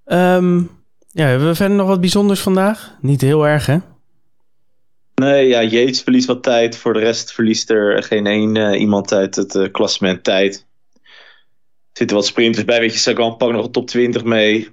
Um, 0.05 0.69
ja, 1.11 1.25
hebben 1.25 1.47
we 1.47 1.55
verder 1.55 1.77
nog 1.77 1.87
wat 1.87 1.99
bijzonders 1.99 2.39
vandaag? 2.39 2.97
Niet 3.01 3.21
heel 3.21 3.47
erg, 3.47 3.65
hè? 3.65 3.77
Nee, 5.15 5.47
ja, 5.47 5.63
Yates 5.63 6.01
verliest 6.01 6.27
wat 6.27 6.43
tijd. 6.43 6.77
Voor 6.77 6.93
de 6.93 6.99
rest 6.99 7.33
verliest 7.33 7.69
er 7.69 8.03
geen 8.03 8.25
één 8.25 8.55
uh, 8.55 8.79
iemand 8.79 9.13
uit 9.13 9.35
het 9.35 9.55
uh, 9.55 9.71
klassement 9.71 10.23
tijd. 10.23 10.65
Er 10.93 11.01
zitten 11.93 12.17
wat 12.17 12.25
sprinters 12.25 12.65
bij. 12.65 12.79
Weet 12.79 12.93
je, 12.93 12.99
Sagan 12.99 13.37
pakt 13.37 13.51
nog 13.51 13.65
een 13.65 13.71
top 13.71 13.87
20 13.87 14.23
mee. 14.23 14.69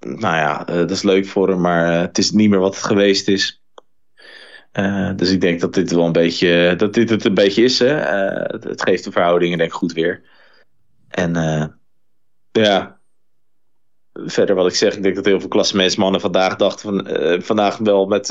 Nou 0.00 0.36
ja, 0.36 0.68
uh, 0.68 0.74
dat 0.74 0.90
is 0.90 1.02
leuk 1.02 1.26
voor 1.26 1.48
hem, 1.48 1.60
maar 1.60 2.00
het 2.00 2.18
is 2.18 2.30
niet 2.30 2.50
meer 2.50 2.58
wat 2.58 2.74
het 2.74 2.84
geweest 2.84 3.28
is. 3.28 3.61
Dus 5.16 5.30
ik 5.30 5.40
denk 5.40 5.60
dat 5.60 5.74
dit 5.74 5.92
wel 5.92 6.06
een 6.06 6.12
beetje, 6.12 6.74
dat 6.76 6.94
dit 6.94 7.10
het 7.10 7.24
een 7.24 7.34
beetje 7.34 7.62
is. 7.62 7.78
Hè? 7.78 7.94
Het, 7.94 8.64
het, 8.64 8.82
geeft 8.82 9.04
de 9.04 9.12
verhoudingen 9.12 9.58
denk 9.58 9.70
ik 9.70 9.76
goed 9.76 9.92
weer. 9.92 10.22
En 11.08 11.32
ja, 12.52 12.98
verder 14.12 14.54
wat 14.54 14.66
ik 14.66 14.74
zeg, 14.74 14.96
ik 14.96 15.02
denk 15.02 15.14
dat 15.14 15.24
heel 15.24 15.40
veel 15.40 15.48
klassementsmannen 15.48 16.20
vandaag 16.20 16.56
dachten 16.56 16.88
van, 16.88 17.42
vandaag 17.42 17.76
wel 17.76 18.06
met, 18.06 18.28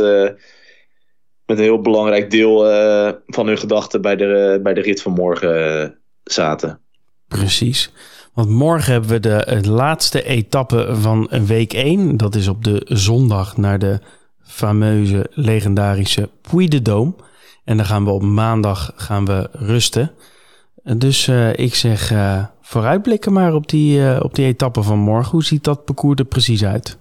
met 1.46 1.58
een 1.58 1.64
heel 1.64 1.82
belangrijk 1.82 2.30
deel 2.30 2.58
van 3.26 3.48
hun 3.48 3.58
gedachten 3.58 4.02
bij 4.02 4.16
de, 4.16 4.60
bij 4.64 4.74
de 4.74 4.82
rit 4.82 5.02
van 5.02 5.12
morgen 5.12 5.98
zaten. 6.24 6.80
Precies. 7.28 7.92
Want 8.34 8.50
morgen 8.50 8.92
hebben 8.92 9.10
we 9.10 9.20
de, 9.20 9.60
de 9.62 9.70
laatste 9.70 10.24
etappe 10.24 10.96
van 10.96 11.30
week 11.46 11.74
1. 11.74 12.18
Dat 12.18 12.36
is 12.36 12.48
op 12.48 12.64
de 12.64 12.82
zondag 12.86 13.58
naar 13.58 13.80
de 13.80 14.00
fameuze 14.52 15.26
legendarische 15.30 16.30
Puy 16.52 16.68
de 16.68 16.82
Dôme. 16.82 17.30
En 17.64 17.78
dan 17.78 17.86
gaan 17.86 18.04
we 18.04 18.12
op 18.12 18.22
maandag 18.22 18.92
gaan 18.96 19.26
we 19.26 19.50
rusten. 19.52 20.12
Dus 20.84 21.28
ik 21.56 21.76
zeg 21.76 22.12
vooruitblikken 22.72 23.34
maar 23.34 23.54
op 23.54 23.70
die, 23.70 24.00
uh, 24.00 24.20
op 24.24 24.36
die 24.36 24.46
etappe 24.46 24.84
van 24.84 25.00
morgen. 25.00 25.32
Hoe 25.32 25.44
ziet 25.44 25.64
dat 25.64 25.86
parcours 25.86 26.20
er 26.20 26.26
precies 26.26 26.66
uit? 26.66 27.00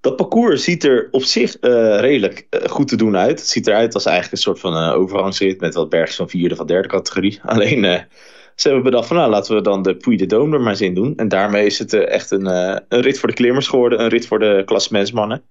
Dat 0.00 0.16
parcours 0.16 0.64
ziet 0.64 0.84
er 0.84 1.08
op 1.10 1.22
zich 1.22 1.56
uh, 1.60 1.70
redelijk 2.00 2.46
uh, 2.50 2.68
goed 2.68 2.88
te 2.88 2.96
doen 2.96 3.16
uit. 3.16 3.38
Het 3.38 3.48
ziet 3.48 3.66
eruit 3.66 3.94
als 3.94 4.04
eigenlijk 4.04 4.36
een 4.36 4.42
soort 4.42 4.60
van 4.60 4.76
uh, 4.76 4.94
overgangsrit 4.94 5.60
met 5.60 5.74
wat 5.74 5.88
bergjes 5.88 6.16
van 6.16 6.28
vierde 6.28 6.56
van 6.56 6.66
derde 6.66 6.88
categorie. 6.88 7.40
Alleen 7.52 8.06
ze 8.54 8.68
hebben 8.68 8.84
bedacht 8.84 9.06
van 9.06 9.16
nou 9.16 9.30
laten 9.30 9.54
we 9.54 9.62
dan 9.62 9.82
de 9.82 9.96
Puy 9.96 10.16
de 10.16 10.24
Dôme 10.24 10.52
er 10.52 10.60
maar 10.60 10.70
eens 10.70 10.80
in 10.80 10.94
doen. 10.94 11.16
En 11.16 11.28
daarmee 11.28 11.66
is 11.66 11.78
het 11.78 11.92
echt 11.92 12.30
een, 12.30 12.46
een 12.46 13.00
rit 13.00 13.18
voor 13.18 13.28
de 13.28 13.34
klimmers 13.34 13.68
geworden. 13.68 14.00
Een 14.00 14.08
rit 14.08 14.26
voor 14.26 14.38
de 14.38 14.62
klassementsmannen. 14.64 15.42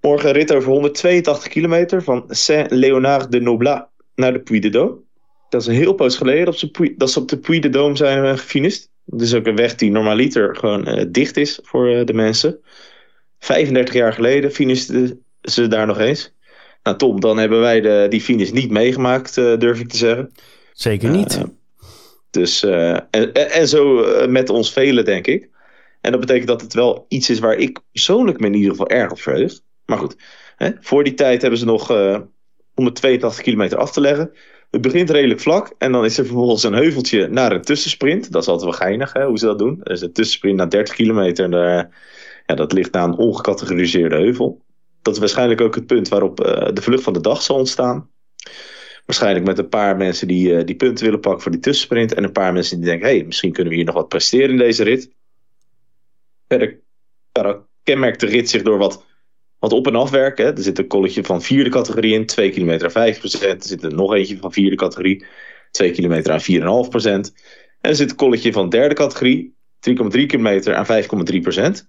Morgen 0.00 0.28
een 0.28 0.34
rit 0.34 0.52
over 0.52 0.70
182 0.70 1.48
kilometer 1.48 2.02
van 2.02 2.24
Saint-Léonard 2.28 3.32
de 3.32 3.40
Noblat 3.40 3.88
naar 4.14 4.32
de 4.32 4.40
Puy 4.40 4.60
de 4.60 4.70
Dôme 4.70 5.06
dat 5.48 5.60
is 5.60 5.66
een 5.66 5.74
heel 5.74 5.92
poos 5.92 6.16
geleden 6.16 6.44
dat 6.44 6.58
ze, 6.58 6.94
dat 6.96 7.10
ze 7.10 7.20
op 7.20 7.28
de 7.28 7.38
Puy 7.38 7.60
de 7.60 7.68
Dôme 7.68 7.96
zijn 7.96 8.24
uh, 8.24 8.30
gefinished. 8.30 8.88
Dat 9.04 9.20
is 9.20 9.34
ook 9.34 9.46
een 9.46 9.56
weg 9.56 9.74
die 9.74 9.90
normaliter 9.90 10.56
gewoon 10.56 10.88
uh, 10.88 11.04
dicht 11.08 11.36
is 11.36 11.58
voor 11.62 11.90
uh, 11.90 12.04
de 12.04 12.12
mensen. 12.12 12.60
35 13.38 13.94
jaar 13.94 14.12
geleden 14.12 14.52
finishten 14.52 15.24
ze 15.42 15.68
daar 15.68 15.86
nog 15.86 15.98
eens. 15.98 16.34
Nou 16.82 16.96
Tom, 16.96 17.20
dan 17.20 17.38
hebben 17.38 17.60
wij 17.60 17.80
de, 17.80 18.06
die 18.08 18.20
finish 18.20 18.50
niet 18.50 18.70
meegemaakt, 18.70 19.34
durf 19.34 19.80
ik 19.80 19.88
te 19.88 19.96
zeggen. 19.96 20.32
Zeker 20.72 21.10
niet. 21.10 21.44
dus, 22.30 22.62
en, 22.62 23.32
en 23.32 23.68
zo 23.68 24.04
met 24.28 24.50
ons 24.50 24.72
velen, 24.72 25.04
denk 25.04 25.26
ik. 25.26 25.48
En 26.00 26.10
dat 26.10 26.20
betekent 26.20 26.46
dat 26.46 26.60
het 26.60 26.74
wel 26.74 27.04
iets 27.08 27.30
is 27.30 27.38
waar 27.38 27.56
ik 27.56 27.80
persoonlijk 27.92 28.40
me 28.40 28.46
in 28.46 28.54
ieder 28.54 28.70
geval 28.70 28.88
erg 28.88 29.10
op 29.10 29.20
verheug. 29.20 29.60
Maar 29.88 29.98
goed, 29.98 30.16
hè, 30.56 30.70
voor 30.80 31.04
die 31.04 31.14
tijd 31.14 31.40
hebben 31.40 31.58
ze 31.58 31.64
nog 31.64 31.88
182 32.74 33.42
kilometer 33.42 33.78
af 33.78 33.92
te 33.92 34.00
leggen. 34.00 34.32
Het 34.70 34.80
begint 34.80 35.10
redelijk 35.10 35.40
vlak 35.40 35.74
en 35.78 35.92
dan 35.92 36.04
is 36.04 36.18
er 36.18 36.24
vervolgens 36.24 36.62
een 36.62 36.72
heuveltje 36.72 37.28
naar 37.28 37.52
een 37.52 37.62
tussensprint. 37.62 38.32
Dat 38.32 38.42
is 38.42 38.48
altijd 38.48 38.70
wel 38.70 38.78
geinig 38.78 39.12
hè, 39.12 39.26
hoe 39.26 39.38
ze 39.38 39.46
dat 39.46 39.58
doen. 39.58 39.80
Er 39.82 39.92
is 39.92 40.00
een 40.00 40.12
tussensprint 40.12 40.56
naar 40.56 40.70
30 40.70 40.94
kilometer 40.94 41.44
en 41.44 41.50
daar, 41.50 41.90
ja, 42.46 42.54
dat 42.54 42.72
ligt 42.72 42.92
naar 42.92 43.04
een 43.04 43.16
ongecategoriseerde 43.16 44.16
heuvel. 44.16 44.62
Dat 45.02 45.14
is 45.14 45.20
waarschijnlijk 45.20 45.60
ook 45.60 45.74
het 45.74 45.86
punt 45.86 46.08
waarop 46.08 46.46
uh, 46.46 46.68
de 46.72 46.82
vlucht 46.82 47.02
van 47.02 47.12
de 47.12 47.20
dag 47.20 47.42
zal 47.42 47.56
ontstaan. 47.56 48.10
Waarschijnlijk 49.06 49.46
met 49.46 49.58
een 49.58 49.68
paar 49.68 49.96
mensen 49.96 50.28
die, 50.28 50.50
uh, 50.50 50.64
die 50.64 50.76
punten 50.76 51.04
willen 51.04 51.20
pakken 51.20 51.42
voor 51.42 51.52
die 51.52 51.60
tussensprint. 51.60 52.14
En 52.14 52.24
een 52.24 52.32
paar 52.32 52.52
mensen 52.52 52.76
die 52.76 52.86
denken, 52.86 53.08
hey, 53.08 53.24
misschien 53.24 53.52
kunnen 53.52 53.70
we 53.70 53.78
hier 53.78 53.86
nog 53.86 53.94
wat 53.94 54.08
presteren 54.08 54.50
in 54.50 54.56
deze 54.56 54.84
rit. 54.84 55.10
Verder 56.48 56.80
kenmerkt 57.82 58.20
de 58.20 58.26
rit 58.26 58.50
zich 58.50 58.62
door 58.62 58.78
wat 58.78 59.04
wat 59.58 59.72
op- 59.72 59.86
en 59.86 59.94
afwerken. 59.94 60.56
Er 60.56 60.62
zit 60.62 60.78
een 60.78 60.86
kolletje 60.86 61.24
van 61.24 61.42
vierde 61.42 61.70
categorie 61.70 62.14
in, 62.14 62.26
2 62.26 62.50
kilometer 62.50 62.86
aan 62.86 63.14
5%. 63.14 63.62
Er 63.62 63.68
zit 63.68 63.82
er 63.82 63.94
nog 63.94 64.14
eentje 64.14 64.36
van 64.36 64.52
vierde 64.52 64.76
categorie, 64.76 65.24
2 65.70 65.90
kilometer 65.90 66.32
aan 66.32 66.40
4,5%. 66.40 67.32
En 67.80 67.90
er 67.90 67.96
zit 67.96 68.10
een 68.10 68.16
kolletje 68.16 68.52
van 68.52 68.68
derde 68.68 68.94
categorie, 68.94 69.56
3,3 69.80 70.26
kilometer 70.26 70.74
aan 70.74 70.86
5,3%. 70.86 71.86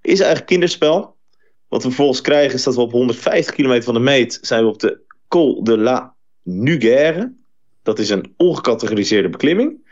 Is 0.00 0.20
eigenlijk 0.20 0.46
kinderspel. 0.46 1.16
Wat 1.68 1.82
we 1.82 1.88
vervolgens 1.88 2.20
krijgen 2.20 2.54
is 2.54 2.62
dat 2.62 2.74
we 2.74 2.80
op 2.80 2.92
150 2.92 3.54
kilometer 3.54 3.84
van 3.84 3.94
de 3.94 4.00
meet 4.00 4.38
zijn 4.42 4.62
we 4.62 4.68
op 4.68 4.78
de 4.78 5.00
Col 5.28 5.64
de 5.64 5.78
la 5.78 6.14
Nugère. 6.42 7.34
Dat 7.82 7.98
is 7.98 8.10
een 8.10 8.34
ongecategoriseerde 8.36 9.28
beklimming. 9.28 9.90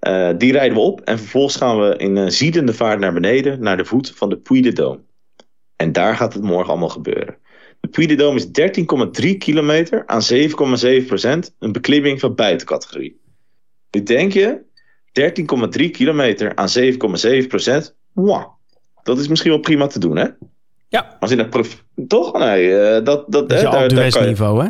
Uh, 0.00 0.30
die 0.36 0.52
rijden 0.52 0.76
we 0.76 0.82
op 0.82 1.00
en 1.00 1.18
vervolgens 1.18 1.56
gaan 1.56 1.80
we 1.80 1.96
in 1.96 2.32
ziedende 2.32 2.74
vaart 2.74 3.00
naar 3.00 3.12
beneden, 3.12 3.60
naar 3.60 3.76
de 3.76 3.84
voet 3.84 4.12
van 4.16 4.28
de 4.28 4.36
Puy 4.36 4.60
de 4.60 4.72
Dôme. 4.72 5.07
En 5.78 5.92
daar 5.92 6.16
gaat 6.16 6.34
het 6.34 6.42
morgen 6.42 6.68
allemaal 6.68 6.88
gebeuren. 6.88 7.36
De 7.80 7.88
Puy 7.88 8.06
de 8.06 8.14
Dôme 8.14 8.34
is 8.34 8.46
13,3 9.30 9.36
kilometer 9.38 10.06
aan 10.06 10.20
7,7 10.32 11.06
procent, 11.06 11.54
een 11.58 11.72
beklimming 11.72 12.20
van 12.20 12.34
buitencategorie. 12.34 13.20
Nu 13.90 14.02
denk 14.02 14.32
je, 14.32 14.60
13,3 15.82 15.90
kilometer 15.90 16.56
aan 16.56 16.68
7,7 16.78 17.46
procent, 17.48 17.96
wow, 18.12 18.46
dat 19.02 19.18
is 19.18 19.28
misschien 19.28 19.50
wel 19.50 19.60
prima 19.60 19.86
te 19.86 19.98
doen, 19.98 20.16
hè? 20.16 20.26
Ja. 20.88 21.16
Als 21.20 21.30
je 21.30 21.36
dat 21.36 21.50
proef... 21.50 21.84
Toch? 22.06 22.38
Nee, 22.38 22.68
uh, 22.68 22.92
dat... 22.92 23.04
dat, 23.04 23.32
dat 23.32 23.52
is 23.52 23.60
daar, 23.60 23.88
daar 23.88 24.10
kan 24.10 24.22
je... 24.22 24.28
niveau, 24.28 24.64
hè? 24.64 24.68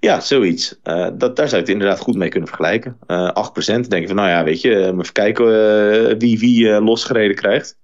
Ja, 0.00 0.20
zoiets. 0.20 0.80
Uh, 0.84 1.08
dat, 1.14 1.36
daar 1.36 1.48
zou 1.48 1.50
je 1.50 1.56
het 1.56 1.68
inderdaad 1.68 1.98
goed 1.98 2.16
mee 2.16 2.28
kunnen 2.28 2.48
vergelijken. 2.48 2.98
Uh, 3.06 3.30
8% 3.30 3.64
denk 3.64 3.90
je 3.90 4.06
van, 4.06 4.16
nou 4.16 4.28
ja, 4.28 4.44
weet 4.44 4.60
je, 4.60 4.76
even 4.76 5.12
kijken 5.12 6.18
wie 6.18 6.38
wie 6.38 6.80
losgereden 6.80 7.36
krijgt. 7.36 7.78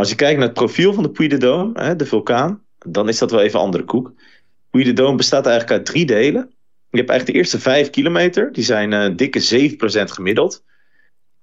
Als 0.00 0.08
je 0.08 0.14
kijkt 0.14 0.38
naar 0.38 0.48
het 0.48 0.56
profiel 0.56 0.92
van 0.92 1.02
de 1.02 1.10
Puy 1.10 1.28
de 1.28 1.36
Dôme, 1.36 1.96
de 1.96 2.06
vulkaan, 2.06 2.62
dan 2.78 3.08
is 3.08 3.18
dat 3.18 3.30
wel 3.30 3.40
even 3.40 3.60
andere 3.60 3.84
koek. 3.84 4.12
Puy 4.70 4.84
de 4.84 5.02
Dôme 5.02 5.16
bestaat 5.16 5.46
eigenlijk 5.46 5.76
uit 5.76 5.86
drie 5.86 6.06
delen. 6.06 6.50
Je 6.90 6.96
hebt 6.96 7.10
eigenlijk 7.10 7.26
de 7.26 7.32
eerste 7.32 7.60
5 7.60 7.90
kilometer, 7.90 8.52
die 8.52 8.64
zijn 8.64 9.16
dikke 9.16 9.70
7% 9.70 10.04
gemiddeld. 10.04 10.64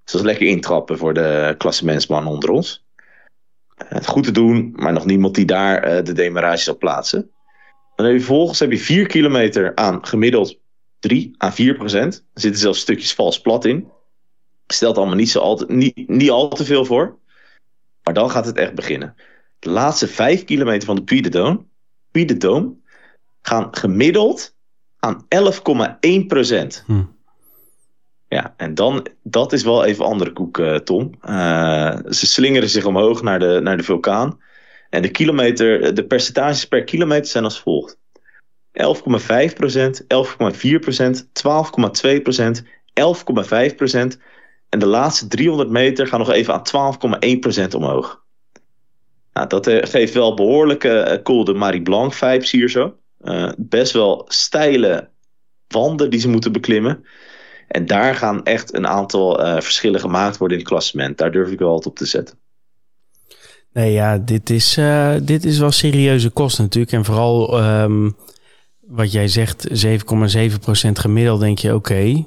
Dus 0.03 0.11
dat 0.11 0.21
is 0.21 0.27
lekker 0.27 0.47
intrappen 0.47 0.97
voor 0.97 1.13
de 1.13 1.55
klassementsman 1.57 2.27
onder 2.27 2.49
ons. 2.49 2.85
Het 3.75 4.07
goed 4.07 4.23
te 4.23 4.31
doen, 4.31 4.73
maar 4.75 4.93
nog 4.93 5.05
niemand 5.05 5.35
die 5.35 5.45
daar 5.45 6.03
de 6.03 6.13
demarage 6.13 6.63
zal 6.63 6.77
plaatsen. 6.77 7.31
Dan 7.95 8.05
heb 8.05 8.15
vervolgens 8.15 8.59
heb 8.59 8.71
je 8.71 8.79
4 8.79 9.07
kilometer 9.07 9.75
aan 9.75 10.05
gemiddeld 10.05 10.59
3 10.99 11.35
à 11.43 11.51
4 11.51 11.75
procent. 11.75 12.25
Er 12.33 12.41
zitten 12.41 12.61
zelfs 12.61 12.79
stukjes 12.79 13.13
vals 13.13 13.41
plat 13.41 13.65
in. 13.65 13.87
Stelt 14.67 14.97
allemaal 14.97 15.15
niet, 15.15 15.29
zo 15.29 15.57
niet, 15.67 16.07
niet 16.07 16.29
al 16.29 16.49
te 16.49 16.65
veel 16.65 16.85
voor. 16.85 17.17
Maar 18.07 18.15
dan 18.15 18.31
gaat 18.31 18.45
het 18.45 18.57
echt 18.57 18.75
beginnen. 18.75 19.15
De 19.59 19.69
laatste 19.69 20.07
5 20.07 20.43
kilometer 20.43 20.85
van 20.85 20.95
de 20.95 21.03
Puy 21.03 21.21
de 21.21 21.29
Dôme, 21.29 21.65
Puy 22.11 22.25
de 22.25 22.37
Dôme 22.47 22.87
gaan 23.41 23.67
gemiddeld 23.71 24.55
aan 24.99 25.25
11,1 25.25 26.25
procent. 26.27 26.83
Hm. 26.85 27.03
Ja, 28.27 28.53
en 28.57 28.73
dan, 28.73 29.07
dat 29.23 29.53
is 29.53 29.63
wel 29.63 29.85
even 29.85 30.05
andere 30.05 30.33
koek, 30.33 30.57
uh, 30.57 30.75
Tom. 30.75 31.11
Uh, 31.29 31.97
ze 32.09 32.27
slingeren 32.27 32.69
zich 32.69 32.85
omhoog 32.85 33.21
naar 33.21 33.39
de, 33.39 33.59
naar 33.63 33.77
de 33.77 33.83
vulkaan. 33.83 34.39
En 34.89 35.01
de, 35.01 35.09
kilometer, 35.09 35.93
de 35.93 36.05
percentages 36.05 36.67
per 36.67 36.83
kilometer 36.83 37.25
zijn 37.25 37.43
als 37.43 37.59
volgt. 37.59 37.97
11,5%, 38.71 38.83
11,4%, 40.07 41.23
12,2%, 41.33 42.63
11,5% 42.93 44.21
en 44.77 44.84
de 44.84 44.89
laatste 44.89 45.27
300 45.27 45.69
meter 45.69 46.07
gaan 46.07 46.19
nog 46.19 46.31
even 46.31 46.53
aan 46.53 46.96
12,1% 47.63 47.75
omhoog. 47.75 48.24
Nou, 49.34 49.48
dat 49.48 49.67
eh, 49.67 49.77
geeft 49.89 50.13
wel 50.13 50.34
behoorlijke 50.34 51.19
Col 51.24 51.43
de 51.43 51.53
Marie 51.53 51.81
Blanc 51.81 52.13
vibes 52.13 52.51
hier 52.51 52.69
zo. 52.69 52.96
Uh, 53.22 53.51
best 53.57 53.93
wel 53.93 54.25
steile 54.27 55.10
wanden 55.67 56.10
die 56.10 56.19
ze 56.19 56.29
moeten 56.29 56.51
beklimmen. 56.51 57.05
En 57.67 57.86
daar 57.86 58.15
gaan 58.15 58.43
echt 58.43 58.74
een 58.74 58.88
aantal 58.88 59.36
verschillen 59.62 60.00
gemaakt 60.00 60.38
worden 60.38 60.57
in 60.57 60.63
het 60.63 60.72
klassement. 60.72 61.17
Daar 61.17 61.31
durf 61.31 61.51
ik 61.51 61.60
wel 61.60 61.72
wat 61.72 61.86
op 61.86 61.96
te 61.96 62.05
zetten. 62.05 62.38
Nee, 63.74 63.91
ja, 63.91 64.17
dit 64.17 64.50
is, 64.50 64.79
dit 65.24 65.46
is 65.46 65.60
wel 65.60 65.72
serieuze 65.72 66.29
kost 66.29 66.60
natuurlijk. 66.60 66.93
En 66.93 67.05
vooral 67.05 67.63
um, 67.63 68.15
wat 68.81 69.12
jij 69.12 69.27
zegt, 69.27 69.88
7,7% 69.88 70.91
gemiddeld, 70.91 71.39
denk 71.39 71.60
je, 71.60 71.75
oké, 71.75 72.25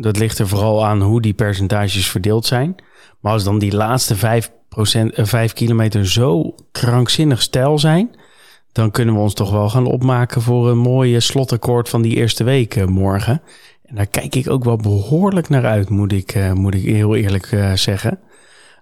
dat 0.00 0.18
ligt 0.18 0.38
er 0.38 0.48
vooral 0.48 0.86
aan 0.86 1.02
hoe 1.02 1.20
die 1.20 1.34
percentages 1.34 2.08
verdeeld 2.10 2.46
zijn. 2.46 2.74
Maar 3.20 3.32
als 3.32 3.44
dan 3.44 3.58
die 3.58 3.74
laatste 3.74 4.16
5, 4.16 4.50
procent, 4.68 5.18
uh, 5.18 5.24
5 5.24 5.52
kilometer 5.52 6.08
zo 6.08 6.54
krankzinnig 6.72 7.42
stijl 7.42 7.78
zijn, 7.78 8.16
dan 8.72 8.90
kunnen 8.90 9.14
we 9.14 9.20
ons 9.20 9.34
toch 9.34 9.50
wel 9.50 9.68
gaan 9.68 9.86
opmaken 9.86 10.42
voor 10.42 10.68
een 10.68 10.78
mooie 10.78 11.20
slotakkoord 11.20 11.88
van 11.88 12.02
die 12.02 12.14
eerste 12.14 12.44
week 12.44 12.76
uh, 12.76 12.84
morgen. 12.84 13.42
En 13.84 13.94
daar 13.94 14.06
kijk 14.06 14.34
ik 14.34 14.50
ook 14.50 14.64
wel 14.64 14.76
behoorlijk 14.76 15.48
naar 15.48 15.64
uit, 15.64 15.88
moet 15.88 16.12
ik, 16.12 16.54
moet 16.54 16.74
ik 16.74 16.82
heel 16.82 17.16
eerlijk 17.16 17.72
zeggen. 17.74 18.18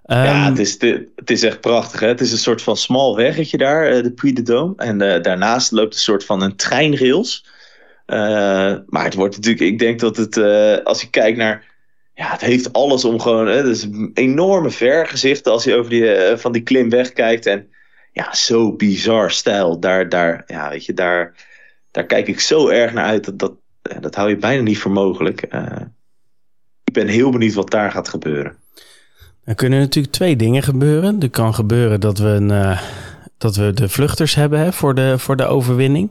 Um, 0.05 0.17
ja, 0.17 0.49
het 0.49 0.59
is, 0.59 0.77
het 1.15 1.29
is 1.29 1.43
echt 1.43 1.61
prachtig. 1.61 1.99
Hè? 1.99 2.07
Het 2.07 2.21
is 2.21 2.31
een 2.31 2.37
soort 2.37 2.61
van 2.61 2.77
smal 2.77 3.15
weggetje 3.15 3.57
daar, 3.57 4.03
de 4.03 4.11
Puy 4.11 4.33
de 4.33 4.41
Dôme. 4.41 4.75
En 4.75 5.01
uh, 5.01 5.21
daarnaast 5.21 5.71
loopt 5.71 5.93
een 5.93 5.99
soort 5.99 6.25
van 6.25 6.41
een 6.41 6.55
treinrails. 6.55 7.45
Uh, 8.07 8.75
maar 8.85 9.03
het 9.03 9.13
wordt 9.13 9.35
natuurlijk, 9.35 9.71
ik 9.71 9.79
denk 9.79 9.99
dat 9.99 10.17
het, 10.17 10.37
als 10.83 11.01
je 11.01 11.09
kijkt 11.09 11.37
naar, 11.37 11.65
ja, 12.13 12.31
het 12.31 12.41
heeft 12.41 12.73
alles 12.73 13.05
om 13.05 13.19
gewoon, 13.19 13.47
hè, 13.47 13.69
is 13.69 13.83
een 13.83 14.11
enorme 14.13 14.69
vergezicht 14.69 15.47
als 15.47 15.63
je 15.63 15.75
over 15.75 15.89
die, 15.89 16.37
van 16.37 16.51
die 16.51 16.61
klim 16.61 16.89
wegkijkt. 16.89 17.45
En 17.45 17.69
ja, 18.11 18.33
zo 18.33 18.73
bizar 18.73 19.31
stijl. 19.31 19.79
Daar, 19.79 20.09
daar, 20.09 20.43
ja, 20.47 20.69
weet 20.69 20.85
je, 20.85 20.93
daar, 20.93 21.33
daar 21.91 22.05
kijk 22.05 22.27
ik 22.27 22.39
zo 22.39 22.67
erg 22.67 22.93
naar 22.93 23.05
uit. 23.05 23.25
Dat, 23.25 23.39
dat, 23.39 23.53
dat 24.01 24.15
hou 24.15 24.29
je 24.29 24.37
bijna 24.37 24.61
niet 24.61 24.77
voor 24.77 24.91
mogelijk. 24.91 25.41
ik 26.83 26.93
ben 26.93 27.07
heel 27.07 27.31
benieuwd 27.31 27.53
wat 27.53 27.71
daar 27.71 27.91
gaat 27.91 28.09
gebeuren. 28.09 28.55
Er 29.43 29.55
kunnen 29.55 29.79
natuurlijk 29.79 30.13
twee 30.13 30.35
dingen 30.35 30.63
gebeuren. 30.63 31.19
Er 31.19 31.29
kan 31.29 31.53
gebeuren 31.53 31.99
dat 31.99 32.17
we, 32.17 32.27
een, 32.27 32.77
dat 33.37 33.55
we 33.55 33.73
de 33.73 33.89
vluchters 33.89 34.35
hebben 34.35 34.59
hè, 34.59 34.73
voor, 34.73 34.95
de, 34.95 35.19
voor 35.19 35.35
de 35.35 35.45
overwinning. 35.45 36.09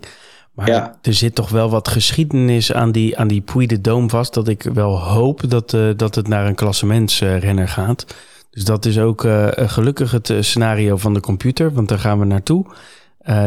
Maar 0.56 0.68
ja. 0.68 0.98
er 1.02 1.14
zit 1.14 1.34
toch 1.34 1.48
wel 1.48 1.70
wat 1.70 1.88
geschiedenis 1.88 2.72
aan 2.72 2.92
die, 2.92 3.18
aan 3.18 3.28
die 3.28 3.40
Puy 3.40 3.66
de 3.66 3.78
Dôme 3.78 4.06
vast. 4.06 4.34
Dat 4.34 4.48
ik 4.48 4.62
wel 4.62 5.00
hoop 5.00 5.50
dat, 5.50 5.72
uh, 5.72 5.90
dat 5.96 6.14
het 6.14 6.28
naar 6.28 6.46
een 6.46 6.54
klassementsrenner 6.54 7.68
gaat. 7.68 8.06
Dus 8.50 8.64
dat 8.64 8.84
is 8.84 8.98
ook 8.98 9.24
uh, 9.24 9.48
gelukkig 9.54 10.10
het 10.10 10.32
scenario 10.40 10.96
van 10.96 11.14
de 11.14 11.20
computer. 11.20 11.72
Want 11.72 11.88
daar 11.88 11.98
gaan 11.98 12.18
we 12.18 12.24
naartoe. 12.24 12.66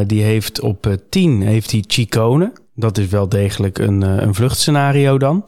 die 0.08 0.24
heeft 0.24 0.60
op 0.60 0.98
10 1.10 1.42
heeft 1.42 1.72
hij 1.72 1.84
Chicone. 1.88 2.52
Dat 2.76 2.98
is 2.98 3.08
wel 3.08 3.30
degelijk 3.30 3.78
een, 3.78 4.02
een 4.02 4.36
vluchtscenario 4.36 5.18
dan. 5.18 5.44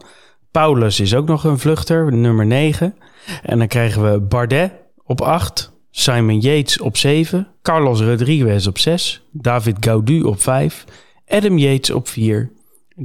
Paulus 0.50 1.00
is 1.00 1.14
ook 1.14 1.26
nog 1.26 1.44
een 1.44 1.58
vluchter, 1.58 2.12
nummer 2.12 2.46
9. 2.46 2.94
En 3.42 3.58
dan 3.58 3.66
krijgen 3.66 4.12
we 4.12 4.20
Bardet 4.20 4.72
op 5.04 5.20
8, 5.20 5.72
Simon 5.90 6.40
Yates 6.40 6.80
op 6.80 6.96
7, 6.96 7.48
Carlos 7.62 8.00
Rodriguez 8.00 8.66
op 8.66 8.78
6, 8.78 9.22
David 9.30 9.76
Gaudu 9.80 10.22
op 10.22 10.42
5, 10.42 10.84
Adam 11.32 11.58
Yates 11.58 11.90
op 11.90 12.08
4, 12.08 12.50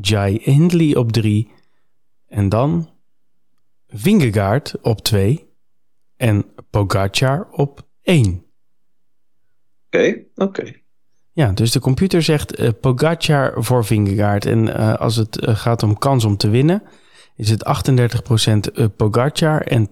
Jai 0.01 0.39
Hindley 0.41 0.95
op 0.95 1.11
3 1.11 1.51
en 2.27 2.49
dan 2.49 2.89
Vingegaard 3.87 4.75
op 4.81 5.01
2 5.01 5.45
en 6.17 6.45
Pogacar 6.69 7.47
op 7.51 7.87
1. 8.01 8.25
Oké, 8.25 8.43
okay, 9.85 10.27
oké. 10.35 10.43
Okay. 10.43 10.83
Ja, 11.31 11.51
dus 11.51 11.71
de 11.71 11.79
computer 11.79 12.21
zegt 12.21 12.59
uh, 12.59 12.69
Pogacar 12.81 13.63
voor 13.63 13.85
Vingegaard. 13.85 14.45
En 14.45 14.67
uh, 14.67 14.93
als 14.93 15.15
het 15.15 15.41
uh, 15.41 15.55
gaat 15.55 15.83
om 15.83 15.97
kans 15.97 16.25
om 16.25 16.37
te 16.37 16.49
winnen, 16.49 16.83
is 17.35 17.49
het 17.49 17.63
38% 18.81 18.95
Pogacar 18.95 19.61
en 19.61 19.89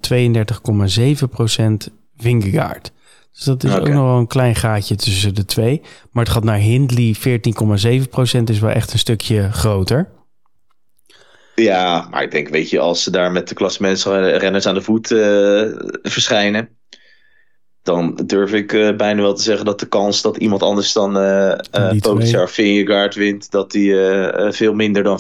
32,7% 1.88 1.94
Vingegaard. 2.18 2.92
Dus 3.36 3.44
dat 3.44 3.64
is 3.64 3.76
ook 3.76 3.88
nog 3.88 4.04
wel 4.04 4.18
een 4.18 4.28
klein 4.28 4.56
gaatje 4.56 4.96
tussen 4.96 5.36
de 5.36 5.46
twee. 5.46 5.82
Maar 6.12 6.24
het 6.24 6.34
gaat 6.34 6.44
naar 6.44 6.58
Hindley, 6.58 7.16
14,7% 7.16 8.44
is 8.44 8.60
wel 8.60 8.70
echt 8.70 8.94
een 8.94 9.00
stukje 9.00 9.52
groter. 9.52 10.10
Ja, 11.56 12.08
maar 12.12 12.24
ik 12.24 12.32
denk, 12.32 12.50
weet 12.50 12.70
je, 12.70 12.80
als 12.80 13.04
ze 13.04 13.12
daar 13.12 13.32
met 13.32 13.48
de 13.48 13.56
klassementsrenners 13.56 14.66
aan 14.66 14.74
de 14.74 14.82
voet 14.82 15.12
uh, 15.12 15.72
verschijnen, 16.02 16.70
dan 17.84 18.16
durf 18.26 18.54
ik 18.54 18.74
uh, 18.74 18.96
bijna 18.96 19.22
wel 19.22 19.34
te 19.34 19.44
zeggen 19.44 19.66
dat 19.66 19.80
de 19.80 19.88
kans 19.88 20.22
dat 20.22 20.38
iemand 20.38 20.64
anders 20.64 20.94
dan 20.94 21.18
uh, 21.18 21.58
uh, 21.72 21.92
Pogacar 22.00 22.50
Vingegaard 22.50 23.16
wint, 23.16 23.52
dat 23.52 23.72
die 23.72 23.96
veel 24.50 24.74
minder 24.74 25.04
dan 25.04 25.20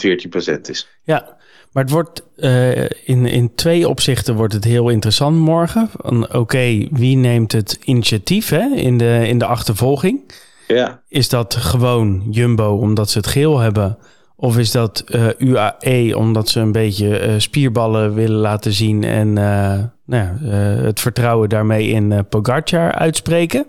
14% 0.57 0.61
is. 0.61 0.87
Ja, 1.03 1.34
maar 1.75 1.83
het 1.83 1.93
wordt 1.93 2.23
uh, 2.37 2.81
in, 2.83 3.25
in 3.25 3.55
twee 3.55 3.89
opzichten 3.89 4.35
wordt 4.35 4.53
het 4.53 4.63
heel 4.63 4.89
interessant 4.89 5.37
morgen. 5.37 5.89
Oké, 6.31 6.87
wie 6.91 7.17
neemt 7.17 7.51
het 7.51 7.79
initiatief 7.83 8.49
hè, 8.49 8.75
in, 8.75 8.97
de, 8.97 9.23
in 9.27 9.37
de 9.37 9.45
achtervolging? 9.45 10.31
Ja. 10.67 11.01
Is 11.07 11.29
dat 11.29 11.55
gewoon 11.55 12.23
Jumbo 12.29 12.75
omdat 12.75 13.09
ze 13.09 13.17
het 13.17 13.27
geel 13.27 13.59
hebben? 13.59 13.97
Of 14.35 14.57
is 14.57 14.71
dat 14.71 15.03
uh, 15.07 15.27
UAE 15.37 16.17
omdat 16.17 16.49
ze 16.49 16.59
een 16.59 16.71
beetje 16.71 17.27
uh, 17.27 17.33
spierballen 17.37 18.13
willen 18.13 18.39
laten 18.39 18.73
zien 18.73 19.03
en 19.03 19.33
nou 19.33 19.89
ja, 20.05 20.37
het 20.81 20.99
vertrouwen 20.99 21.49
daarmee 21.49 21.87
in 21.87 22.25
Pogacar 22.29 22.91
uitspreken? 22.91 23.65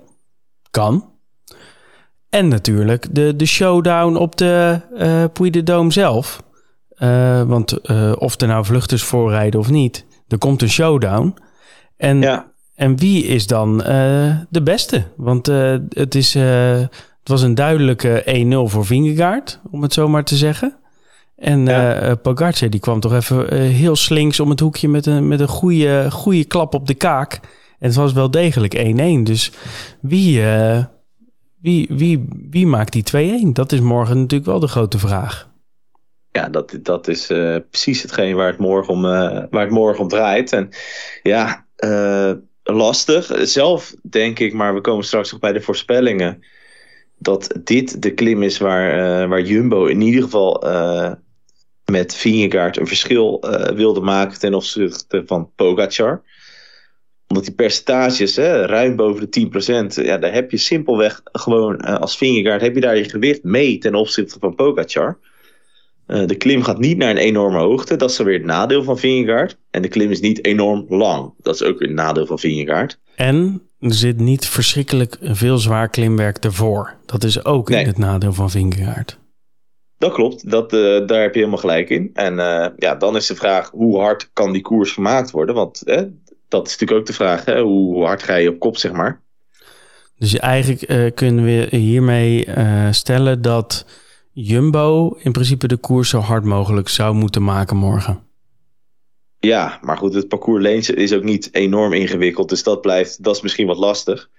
Kan. 0.71 1.11
En 2.31 2.49
natuurlijk 2.49 3.07
de, 3.11 3.37
de 3.37 3.47
showdown 3.47 4.17
op 4.17 4.37
de 4.37 4.81
Puy 5.33 5.51
de 5.51 5.63
Dome 5.63 5.93
zelf. 5.93 6.45
Uh, 6.99 7.43
want 7.43 7.91
uh, 7.91 8.13
of 8.19 8.41
er 8.41 8.49
nou 8.49 8.65
vluchters 8.65 9.03
voorrijden 9.03 9.61
of 9.61 9.71
niet, 9.71 10.07
er 10.29 10.39
komt 10.39 10.63
een 10.63 10.71
showdown. 10.71 11.35
En, 11.97 12.21
ja. 12.21 12.53
en 12.75 12.97
wie 12.97 13.25
is 13.25 13.47
dan 13.47 13.81
uh, 13.81 14.37
de 14.51 14.63
beste? 14.63 15.05
Want 15.17 15.47
het, 15.89 16.15
is, 16.15 16.35
het 16.35 17.29
was 17.29 17.43
een 17.43 17.55
duidelijke 17.55 18.45
1-0 18.69 18.71
voor 18.71 18.87
Vingegaard, 18.87 19.61
om 19.71 19.83
het 19.83 19.93
zo 19.93 20.09
maar 20.09 20.25
te 20.25 20.37
zeggen. 20.37 20.77
En 21.37 21.65
Ja. 21.65 22.15
Pogacar 22.15 22.71
die 22.71 22.81
kwam 22.81 23.01
toch 23.01 23.13
even 23.13 23.51
eh, 23.51 23.59
heel 23.59 23.97
slinks 23.97 24.41
om 24.41 24.51
het 24.51 24.61
hoekje 24.61 24.89
met 24.89 25.07
een, 25.07 25.29
met 25.29 25.41
een 25.41 25.49
goede, 25.49 26.11
goede 26.11 26.45
klap 26.45 26.75
op 26.75 26.87
de 26.87 26.95
kaak. 26.95 27.41
En 27.79 27.87
het 27.87 27.95
was 27.95 28.13
wel 28.13 28.31
degelijk 28.31 28.77
1-1. 28.77 29.23
Dus 29.23 29.53
wie, 30.01 30.51
eh, 30.51 30.85
wie, 31.61 31.89
wie, 31.91 32.29
wie 32.51 32.67
maakt 32.67 32.93
die 32.93 33.05
2-1? 33.49 33.53
Dat 33.53 33.73
is 33.73 33.81
morgen 33.81 34.17
natuurlijk 34.17 34.51
wel 34.51 34.61
de 34.61 34.69
grote 34.69 34.99
vraag. 34.99 35.49
Ja, 36.37 36.49
dat, 36.49 36.79
dat 36.83 37.09
is 37.09 37.31
eh, 37.31 37.57
precies 37.71 38.03
hetgeen 38.03 38.37
waar 38.37 38.47
het, 38.47 38.59
morgen 38.59 38.93
om, 38.93 39.05
eh, 39.05 39.45
waar 39.51 39.65
het 39.65 39.71
morgen 39.71 40.03
om 40.03 40.09
draait. 40.09 40.53
En 40.53 40.69
ja, 41.23 41.67
eh, 41.77 42.33
lastig. 42.63 43.31
Zelf 43.49 43.95
denk 44.03 44.39
ik, 44.39 44.53
maar 44.53 44.75
we 44.75 44.81
komen 44.81 45.05
straks 45.05 45.31
nog 45.31 45.41
bij 45.41 45.53
de 45.53 45.61
voorspellingen. 45.61 46.43
Dat 47.19 47.61
dit 47.65 48.03
de 48.03 48.15
klim 48.15 48.43
is 48.43 48.59
waar, 48.59 49.29
waar 49.29 49.43
Jumbo 49.43 49.85
in 49.87 50.01
ieder 50.01 50.23
geval 50.23 50.65
met 51.85 52.15
Vingegaard 52.15 52.77
een 52.77 52.87
verschil 52.87 53.45
wilde 53.75 54.01
maken 54.01 54.39
ten 54.39 54.55
opzichte 54.55 55.23
van 55.27 55.51
Pogacar. 55.55 56.23
Omdat 57.27 57.45
die 57.45 57.55
percentages, 57.55 58.37
hè, 58.37 58.67
ruim 58.67 58.97
boven 58.97 59.21
de 59.21 59.29
10%, 59.29 60.05
ja, 60.05 60.19
daar 60.19 60.33
heb 60.33 60.51
je 60.51 60.57
simpelweg 60.57 61.21
gewoon 61.33 61.77
als 61.81 62.17
Vingegaard, 62.17 62.61
heb 62.61 62.75
je 62.75 62.81
daar 62.81 62.97
je 62.97 63.09
gewicht 63.09 63.43
mee 63.43 63.79
ten 63.79 63.95
opzichte 63.95 64.39
van 64.39 64.55
Pogacar. 64.55 65.19
Eh, 66.07 66.27
de 66.27 66.35
klim 66.37 66.63
gaat 66.63 66.79
niet 66.79 66.97
naar 66.97 67.11
een 67.11 67.17
enorme 67.17 67.59
hoogte. 67.59 67.97
Dat 67.97 68.11
is 68.11 68.17
dan 68.17 68.27
weer 68.27 68.35
het 68.37 68.45
nadeel 68.45 68.83
van 68.85 68.99
Vingegaard. 68.99 69.59
En 69.71 69.83
de 69.83 69.89
klim 69.89 70.11
is 70.11 70.21
niet 70.21 70.45
enorm 70.45 70.85
lang. 70.89 71.33
Dat 71.39 71.55
is 71.55 71.63
ook 71.63 71.79
weer 71.79 71.89
het 71.89 71.97
nadeel 71.97 72.27
van 72.27 72.39
Vingegaard. 72.39 72.99
En 73.15 73.63
er 73.81 73.95
zit 73.95 74.19
niet 74.21 74.47
verschrikkelijk 74.47 75.17
veel 75.21 75.59
zwaar 75.59 75.89
klimwerk 75.89 76.45
ervoor. 76.45 76.95
Dat 77.07 77.25
is 77.25 77.45
ook 77.45 77.69
Nee. 77.69 77.81
in 77.81 77.87
het 77.87 77.99
nadeel 77.99 78.33
van 78.33 78.51
Vingegaard. 78.51 79.19
Dat 79.99 80.13
klopt. 80.13 80.51
Dat, 80.51 80.73
eh, 80.73 81.07
daar 81.07 81.21
heb 81.23 81.33
je 81.33 81.39
helemaal 81.39 81.59
gelijk 81.59 81.91
in. 81.91 82.11
En 82.15 82.39
eh, 82.39 82.67
ja, 82.77 82.95
dan 82.95 83.17
is 83.17 83.27
de 83.27 83.35
vraag 83.35 83.71
hoe 83.71 83.99
hard 84.01 84.31
kan 84.33 84.53
die 84.53 84.63
koers 84.63 84.93
gemaakt 84.93 85.31
worden? 85.31 85.55
Want 85.55 85.83
eh, 85.83 86.03
dat 86.49 86.67
is 86.67 86.73
natuurlijk 86.73 87.01
ook 87.01 87.07
de 87.07 87.13
vraag. 87.13 87.45
Hè? 87.45 87.61
Hoe 87.61 88.05
hard 88.05 88.23
ga 88.23 88.35
je 88.35 88.49
op 88.51 88.59
kop, 88.59 88.77
zeg 88.77 88.93
maar? 88.93 89.21
Dus 90.19 90.37
eigenlijk 90.37 91.15
kunnen 91.15 91.45
we 91.45 91.67
hiermee 91.77 92.49
stellen 92.91 93.43
dat 93.43 93.87
Jumbo 94.39 95.17
in 95.19 95.33
principe 95.33 95.67
de 95.67 95.77
koers 95.77 96.09
zo 96.09 96.19
hard 96.19 96.45
mogelijk 96.45 96.89
zou 96.89 97.15
moeten 97.15 97.43
maken 97.43 97.77
morgen. 97.77 98.23
Ja, 99.39 99.79
maar 99.83 99.97
goed, 99.97 100.15
het 100.15 100.29
parcours 100.29 100.63
Leens 100.63 100.91
is 100.91 101.13
ook 101.13 101.23
niet 101.23 101.49
enorm 101.53 101.93
ingewikkeld. 101.93 102.49
Dus 102.49 102.63
dat 102.63 102.81
blijft, 102.81 103.23
dat 103.23 103.37
is 103.37 103.43
misschien 103.43 103.67
wat 103.67 103.77
lastig. 103.77 104.31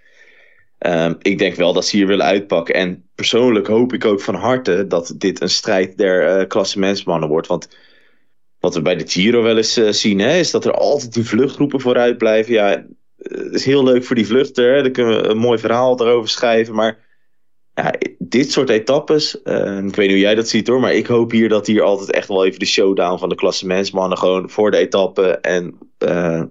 Ehm, 0.77 1.13
ik 1.21 1.37
denk 1.37 1.55
wel 1.55 1.73
dat 1.73 1.85
ze 1.85 1.95
hier 1.95 2.07
willen 2.07 2.25
uitpakken. 2.25 2.75
En 2.75 3.09
persoonlijk 3.15 3.67
hoop 3.67 3.93
ik 3.93 4.05
ook 4.05 4.21
van 4.21 4.35
harte 4.35 4.87
dat 4.87 5.13
dit 5.17 5.41
een 5.41 5.49
strijd 5.49 5.97
der 5.97 6.27
eh 6.27 6.47
klassementsmannen 6.47 7.29
wordt. 7.29 7.47
Want 7.47 7.69
wat 8.59 8.75
we 8.75 8.81
bij 8.81 8.95
de 8.95 9.07
Giro 9.07 9.43
wel 9.43 9.57
eens 9.57 9.77
eh, 9.77 9.91
zien, 9.91 10.19
hè, 10.19 10.37
is 10.37 10.51
dat 10.51 10.65
er 10.65 10.73
altijd 10.73 11.13
die 11.13 11.27
vluchtgroepen 11.27 11.81
vooruit 11.81 12.17
blijven. 12.17 12.53
Ja, 12.53 12.75
eh, 12.75 12.83
het 13.17 13.53
is 13.53 13.65
heel 13.65 13.83
leuk 13.83 14.03
voor 14.03 14.15
die 14.15 14.27
vluchter. 14.27 14.75
Hè, 14.75 14.81
daar 14.81 14.91
kunnen 14.91 15.21
we 15.21 15.27
een 15.27 15.37
mooi 15.37 15.59
verhaal 15.59 16.01
erover 16.01 16.29
schrijven. 16.29 16.75
Maar 16.75 17.06
ja, 17.77 17.93
dit 18.19 18.51
soort 18.51 18.69
etappes, 18.69 19.41
eh, 19.41 19.77
ik 19.77 19.95
weet 19.95 19.97
niet 19.97 20.09
hoe 20.09 20.19
jij 20.19 20.35
dat 20.35 20.49
ziet 20.49 20.67
hoor, 20.67 20.79
maar 20.79 20.93
ik 20.93 21.07
hoop 21.07 21.31
hier 21.31 21.49
dat 21.49 21.67
hier 21.67 21.81
altijd 21.81 22.11
echt 22.11 22.27
wel 22.27 22.45
even 22.45 22.59
de 22.59 22.65
showdown 22.65 23.17
van 23.17 23.29
de 23.29 23.35
klassementsmannen 23.35 24.17
gewoon 24.17 24.49
voor 24.49 24.71
de 24.71 24.77
etappe 24.77 25.37
en 25.37 25.75
eh, 25.97 26.41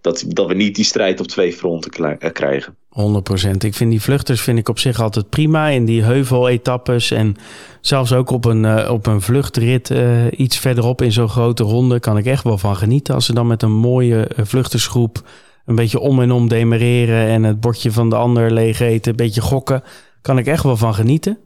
dat, 0.00 0.24
dat 0.26 0.46
we 0.46 0.54
niet 0.54 0.74
die 0.74 0.84
strijd 0.84 1.20
op 1.20 1.26
twee 1.26 1.52
fronten 1.52 2.18
eh, 2.18 2.32
krijgen. 2.32 2.76
100%. 2.88 3.50
Ik 3.58 3.74
vind 3.74 3.90
die 3.90 4.02
vluchters 4.02 4.40
vind 4.40 4.58
ik 4.58 4.68
op 4.68 4.78
zich 4.78 5.00
altijd 5.00 5.28
prima 5.28 5.68
in 5.68 5.84
die 5.84 6.02
heuveletappes 6.02 7.10
en 7.10 7.36
zelfs 7.80 8.12
ook 8.12 8.30
op 8.30 8.44
een, 8.44 8.64
eh, 8.64 8.92
op 8.92 9.06
een 9.06 9.20
vluchtrit 9.20 9.92
iets 10.30 10.58
verderop 10.58 11.02
in 11.02 11.12
zo'n 11.12 11.28
grote 11.28 11.62
ronde 11.62 12.00
kan 12.00 12.18
ik 12.18 12.26
echt 12.26 12.44
wel 12.44 12.58
van 12.58 12.76
genieten. 12.76 13.14
Als 13.14 13.26
ze 13.26 13.34
dan 13.34 13.46
met 13.46 13.62
een 13.62 13.72
mooie 13.72 14.30
vluchtersgroep 14.36 15.22
een 15.66 15.74
beetje 15.74 16.00
om 16.00 16.20
en 16.20 16.30
om 16.30 16.48
demereren 16.48 17.26
en 17.26 17.42
het 17.42 17.60
bordje 17.60 17.92
van 17.92 18.10
de 18.10 18.16
ander 18.16 18.52
leeg 18.52 18.80
eten, 18.80 19.10
een 19.10 19.16
beetje 19.16 19.40
gokken, 19.40 19.82
kan 20.22 20.38
ik 20.38 20.46
echt 20.46 20.62
wel 20.62 20.76
van 20.76 20.94
genieten. 20.94 21.38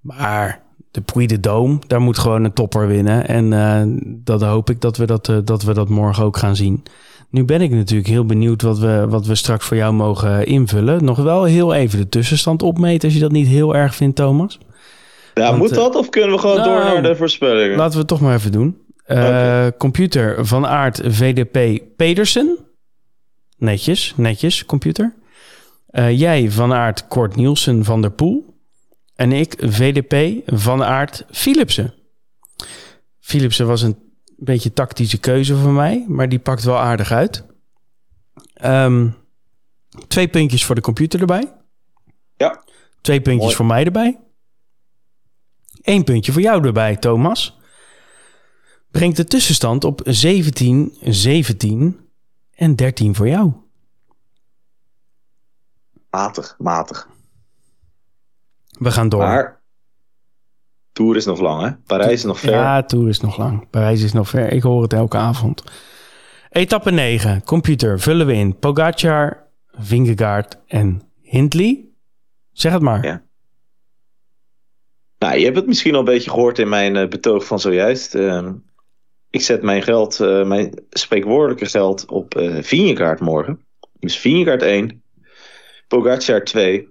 Maar 0.00 0.62
de 0.90 1.00
Puy 1.00 1.26
de 1.26 1.38
Dôme, 1.38 1.86
daar 1.86 2.00
moet 2.00 2.18
gewoon 2.18 2.44
een 2.44 2.52
topper 2.52 2.86
winnen. 2.86 3.28
En 3.28 3.52
eh, 3.52 3.82
dat 4.24 4.42
hoop 4.42 4.70
ik 4.70 4.80
dat 4.80 4.96
we 4.96 5.06
dat, 5.06 5.28
eh, 5.28 5.36
dat 5.44 5.62
we 5.62 5.74
dat 5.74 5.88
morgen 5.88 6.24
ook 6.24 6.36
gaan 6.36 6.56
zien. 6.56 6.82
Nu 7.30 7.44
ben 7.44 7.60
ik 7.60 7.70
natuurlijk 7.70 8.08
heel 8.08 8.24
benieuwd 8.24 8.62
wat 8.62 8.78
we, 8.78 9.06
wat 9.08 9.26
we 9.26 9.34
straks 9.34 9.66
voor 9.66 9.76
jou 9.76 9.92
mogen 9.92 10.46
invullen. 10.46 11.04
Nog 11.04 11.18
wel 11.18 11.44
heel 11.44 11.74
even 11.74 11.98
de 11.98 12.08
tussenstand 12.08 12.62
opmeten 12.62 13.04
als 13.04 13.14
je 13.14 13.20
dat 13.20 13.32
niet 13.32 13.46
heel 13.46 13.76
erg 13.76 13.94
vindt, 13.94 14.16
Thomas. 14.16 14.58
Ja, 15.34 15.46
Want, 15.46 15.58
moet 15.58 15.70
eh, 15.70 15.76
dat 15.76 15.94
of 15.94 16.08
kunnen 16.08 16.30
we 16.30 16.38
gewoon 16.38 16.56
nou, 16.56 16.68
door 16.68 16.84
naar 16.84 17.02
de 17.02 17.16
voorspellingen? 17.16 17.76
Laten 17.76 17.92
we 17.92 17.98
het 17.98 18.08
toch 18.08 18.20
maar 18.20 18.34
even 18.34 18.52
doen. 18.52 18.78
Eh. 19.04 19.66
Computer 19.78 20.46
van 20.46 20.66
Aert 20.66 21.00
VDP 21.04 21.82
Pedersen. 21.96 22.58
Netjes, 23.56 24.14
netjes, 24.16 24.64
computer. 24.64 25.14
Eh, 25.90 26.18
jij 26.18 26.50
van 26.50 26.72
Aert 26.72 27.06
Kort 27.06 27.36
Nielsen 27.36 27.84
van 27.84 28.00
der 28.00 28.10
Poel. 28.10 28.58
En 29.14 29.32
ik 29.32 29.54
VDP 29.58 30.42
van 30.46 30.84
Aert 30.84 31.24
Philipsen. 31.30 31.94
Philipsen 33.18 33.66
was 33.66 33.82
een 33.82 33.98
beetje 34.36 34.72
tactische 34.72 35.18
keuze 35.18 35.56
voor 35.56 35.72
mij, 35.72 36.04
maar 36.08 36.28
die 36.28 36.38
pakt 36.38 36.62
wel 36.62 36.78
aardig 36.78 37.12
uit. 37.12 37.44
Ehm, 38.54 39.08
twee 40.08 40.28
puntjes 40.28 40.64
voor 40.64 40.74
de 40.74 40.80
computer 40.80 41.20
erbij. 41.20 41.52
Ja. 42.36 42.64
Twee 43.00 43.20
puntjes 43.20 43.44
Mooi. 43.44 43.56
voor 43.56 43.66
mij 43.66 43.84
erbij. 43.84 44.20
Eén 45.82 46.04
puntje 46.04 46.32
voor 46.32 46.42
jou 46.42 46.66
erbij, 46.66 46.96
Thomas. 46.96 47.58
Brengt 48.90 49.16
de 49.16 49.24
tussenstand 49.24 49.84
op 49.84 50.00
17, 50.04 50.96
17 51.00 52.00
en 52.54 52.76
13 52.76 53.14
voor 53.14 53.28
jou. 53.28 53.52
Matig, 56.10 56.54
matig. 56.58 57.08
We 58.78 58.90
gaan 58.90 59.08
door. 59.08 59.20
Maar 59.20 59.60
Tour 60.92 61.16
is 61.16 61.24
nog 61.24 61.40
lang 61.40 61.62
hè? 61.62 61.72
Parijs 61.86 62.12
is 62.12 62.24
nog 62.24 62.40
ver. 62.40 62.50
Ja, 62.50 62.82
Tour 62.82 63.08
is 63.08 63.20
nog 63.20 63.36
lang. 63.36 63.70
Parijs 63.70 64.02
is 64.02 64.12
nog 64.12 64.28
ver. 64.28 64.52
Ik 64.52 64.62
hoor 64.62 64.82
het 64.82 64.92
elke 64.92 65.16
avond. 65.16 65.64
Etappe 66.50 66.90
9. 66.90 67.44
Computer. 67.44 68.00
Vullen 68.00 68.26
we 68.26 68.34
in. 68.34 68.58
Pogacar, 68.58 69.46
Vingegaard 69.66 70.58
en 70.66 71.02
Hindley. 71.22 71.84
Zeg 72.52 72.72
het 72.72 72.82
maar. 72.82 73.04
Ja. 73.04 73.22
Nou, 75.18 75.38
je 75.38 75.44
hebt 75.44 75.56
het 75.56 75.66
misschien 75.66 75.92
al 75.92 75.98
een 75.98 76.04
beetje 76.04 76.30
gehoord 76.30 76.58
in 76.58 76.68
mijn 76.68 76.96
eh, 76.96 77.08
betoog 77.08 77.44
van 77.44 77.60
zojuist. 77.60 78.14
Ehm, 78.14 78.52
ik 79.30 79.40
zet 79.40 79.62
mijn 79.62 79.82
geld, 79.82 80.20
eh, 80.20 80.46
mijn 80.46 80.74
spreekwoordelijke 80.90 81.66
geld 81.66 82.06
op 82.06 82.34
eh 82.34 82.62
Vingegaard 82.62 83.20
morgen. 83.20 83.64
Dus 83.98 84.18
Vingegaard 84.18 84.62
1, 84.62 85.02
Pogacar 85.90 86.44
2. 86.44 86.88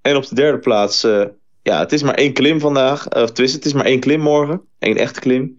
En 0.00 0.16
op 0.16 0.26
de 0.28 0.34
derde 0.34 0.58
plaats, 0.58 1.04
eh, 1.04 1.24
ja, 1.62 1.78
het 1.78 1.92
is 1.92 2.02
maar 2.02 2.14
één 2.14 2.32
klim 2.32 2.60
vandaag. 2.60 3.08
Of 3.08 3.30
tenminste, 3.30 3.56
het 3.56 3.66
is 3.66 3.72
maar 3.72 3.84
één 3.84 4.00
klim 4.00 4.20
morgen. 4.20 4.62
Eén 4.78 4.96
echte 4.96 5.20
klim. 5.20 5.58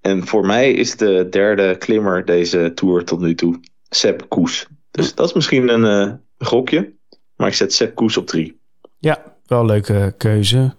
En 0.00 0.26
voor 0.26 0.46
mij 0.46 0.72
is 0.72 0.96
de 0.96 1.26
derde 1.30 1.76
klimmer 1.76 2.24
deze 2.24 2.72
Tour 2.74 3.04
tot 3.04 3.20
nu 3.20 3.34
toe 3.34 3.60
Sepp 3.88 4.28
Koes. 4.28 4.66
Dus 4.90 5.14
dat 5.14 5.26
is 5.26 5.32
misschien 5.32 5.68
een 5.68 5.84
eh, 5.84 6.14
gokje. 6.48 6.92
Maar 7.36 7.48
ik 7.48 7.54
zet 7.54 7.72
Sepp 7.72 7.94
Koes 7.94 8.16
op 8.16 8.26
3. 8.26 8.60
Ja, 8.98 9.36
wel 9.46 9.60
een 9.60 9.66
leuke 9.66 10.14
keuze. 10.16 10.74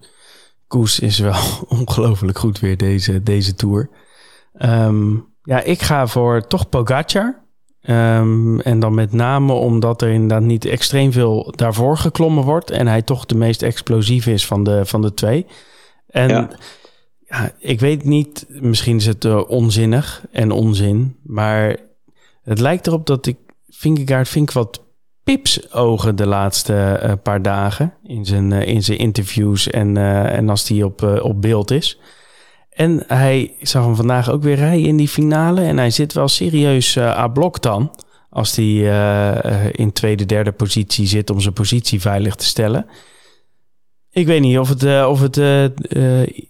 Koes 0.66 1.00
is 1.00 1.18
wel 1.18 1.40
ongelooflijk 1.78 2.38
goed 2.38 2.60
weer 2.60 2.76
deze, 2.76 3.22
deze 3.22 3.54
Tour. 3.54 3.90
Ehm, 4.52 5.16
ja, 5.42 5.62
ik 5.62 5.82
ga 5.82 6.06
voor 6.06 6.46
toch 6.46 6.68
Pogacar. 6.68 7.41
Ehm, 7.82 8.58
en 8.60 8.80
dan 8.80 8.94
met 8.94 9.12
name 9.12 9.52
omdat 9.52 10.02
er 10.02 10.10
inderdaad 10.10 10.42
niet 10.42 10.64
extreem 10.64 11.12
veel 11.12 11.52
daarvoor 11.56 11.96
geklommen 11.96 12.44
wordt. 12.44 12.70
En 12.70 12.86
hij 12.86 13.02
toch 13.02 13.26
de 13.26 13.34
meest 13.34 13.62
explosief 13.62 14.26
is 14.26 14.46
van 14.46 14.64
de, 14.64 14.86
van 14.86 15.02
de 15.02 15.14
twee. 15.14 15.46
En 16.06 16.28
ja. 16.28 16.48
Ja. 17.18 17.52
ik 17.58 17.80
weet 17.80 18.04
niet, 18.04 18.46
misschien 18.48 18.96
is 18.96 19.06
het 19.06 19.24
eh, 19.24 19.50
onzinnig 19.50 20.24
en 20.32 20.50
onzin. 20.50 21.16
Maar 21.22 21.76
het 22.42 22.60
lijkt 22.60 22.86
erop 22.86 23.06
dat 23.06 23.26
ik 23.26 23.36
Vingegaard 23.68 24.28
vind 24.28 24.48
ik 24.48 24.54
wat 24.54 24.82
pipsogen 25.24 26.16
de 26.16 26.26
laatste 26.26 26.74
eh, 26.74 27.12
paar 27.22 27.42
dagen. 27.42 27.94
In 28.02 28.24
zijn, 28.24 28.52
eh, 28.52 28.68
in 28.68 28.82
zijn 28.82 28.98
interviews 28.98 29.70
en, 29.70 29.96
en 30.26 30.48
als 30.48 30.68
hij 30.68 30.82
op, 30.82 31.02
op 31.22 31.42
beeld 31.42 31.70
is. 31.70 31.98
En 32.72 33.04
hij 33.06 33.54
zag 33.60 33.84
hem 33.84 33.96
vandaag 33.96 34.30
ook 34.30 34.42
weer 34.42 34.56
rijden 34.56 34.86
in 34.86 34.96
die 34.96 35.08
finale. 35.08 35.60
En 35.60 35.78
hij 35.78 35.90
zit 35.90 36.12
wel 36.12 36.28
serieus 36.28 36.96
uh, 36.96 37.18
à 37.18 37.28
blok 37.28 37.62
dan. 37.62 37.90
Als 38.30 38.56
hij 38.56 38.64
uh, 38.64 39.66
in 39.72 39.92
tweede, 39.92 40.26
derde 40.26 40.52
positie 40.52 41.06
zit 41.06 41.30
om 41.30 41.40
zijn 41.40 41.54
positie 41.54 42.00
veilig 42.00 42.34
te 42.34 42.44
stellen. 42.44 42.86
Ik 44.10 44.26
weet 44.26 44.40
niet 44.40 44.58
of 44.58 44.68
het, 44.68 44.82
uh, 44.82 45.06
of 45.08 45.20
het 45.20 45.40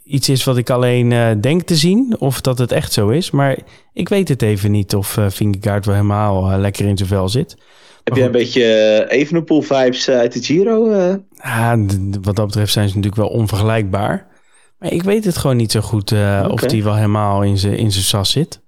iets 0.05 0.29
is 0.29 0.45
wat 0.45 0.57
ik 0.57 0.71
alleen 0.71 1.41
denk 1.41 1.63
te 1.63 1.77
zien. 1.77 2.17
Of 2.19 2.41
dat 2.41 2.59
het 2.59 2.73
echt 2.73 2.93
zo 2.93 3.09
is. 3.09 3.31
Maar 3.31 3.59
ik 3.93 4.09
weet 4.09 4.29
het 4.29 4.43
even 4.43 4.71
niet 4.71 4.95
of 4.95 5.17
uh, 5.17 5.27
Vingegaard 5.29 5.87
wel 5.87 5.95
helemaal 5.95 6.59
lekker 6.59 6.87
in 6.87 6.97
zijn 6.97 7.09
vel 7.09 7.29
zit. 7.29 7.57
Heb 8.05 8.17
jij 8.17 8.27
een 8.27 8.33
beetje 8.33 8.63
uh, 9.11 9.19
Evenepoel-vibes 9.19 10.09
uit 10.09 10.33
de 10.33 10.43
Giro? 10.43 10.93
Ja, 11.43 11.79
wat 12.23 12.37
dat 12.37 12.47
betreft 12.47 12.73
zijn 12.73 12.89
ze 12.89 12.95
natuurlijk 12.97 13.23
wel 13.23 13.39
onvergelijkbaar. 13.39 14.31
Maar 14.83 14.93
ik 14.93 15.03
weet 15.03 15.25
het 15.25 15.37
gewoon 15.37 15.57
niet 15.57 15.73
zo 15.73 15.81
goed 15.81 16.11
uh, 16.11 16.49
of 16.51 16.61
die 16.61 16.85
wel 16.85 16.95
helemaal 16.95 17.43
in 17.43 17.59
zijn 17.59 17.77
in 17.77 17.93
sas 17.93 18.31
zit. 18.31 18.61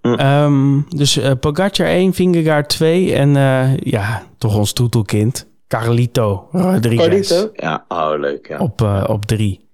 Hm. 0.00 0.20
Um, 0.20 0.86
dus 0.88 1.18
uh, 1.18 1.30
Pogacar 1.40 1.86
1, 1.86 2.14
Vingegaard 2.14 2.68
2 2.68 3.14
en 3.14 3.34
uh, 3.34 3.76
ja, 3.76 4.26
toch 4.38 4.56
ons 4.56 4.72
toetelkind, 4.72 5.48
Carlito 5.68 6.48
Rodriguez. 6.52 7.28
Carlito? 7.28 7.50
Ja, 7.54 7.84
oh 7.88 8.12
leuk. 8.16 8.48
Ja. 8.48 8.58
Op, 8.58 8.80
uh, 8.80 9.04
op 9.06 9.24
drie. 9.24 9.68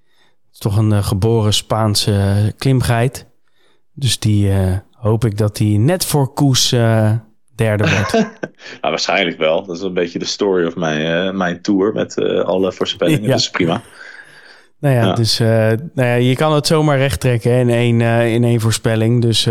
is 0.52 0.58
toch 0.58 0.76
een 0.76 1.04
geboren 1.04 1.54
Spaanse 1.54 2.52
klimgeit. 2.56 3.26
Dus 3.92 4.18
die 4.18 4.52
hoop 4.92 5.24
ik 5.24 5.38
dat 5.38 5.58
hij 5.58 5.76
net 5.76 6.04
voor 6.04 6.32
Koes 6.32 6.68
derde 7.54 7.90
wordt. 7.94 8.12
nou, 8.12 8.28
waarschijnlijk 8.80 9.38
wel. 9.38 9.66
Dat 9.66 9.76
is 9.76 9.82
een 9.82 9.94
beetje 9.94 10.18
de 10.18 10.24
story 10.24 10.66
of 10.66 10.76
mijn, 10.76 11.36
mijn 11.36 11.62
tour 11.62 11.92
met 11.92 12.18
alle 12.44 12.72
voorspellingen. 12.72 13.22
ja. 13.22 13.34
Dus 13.34 13.50
prima. 13.50 13.82
Nou 14.80 14.94
ja, 14.94 15.04
ja. 15.04 15.14
dus 15.14 15.38
nou 15.38 15.80
ja, 15.94 16.14
je 16.14 16.34
kan 16.36 16.52
het 16.52 16.66
zomaar 16.66 16.98
recht 16.98 17.20
trekken 17.20 17.52
in 17.52 17.70
één, 17.70 18.00
in 18.30 18.44
één 18.44 18.60
voorspelling. 18.60 19.22
Dus 19.22 19.44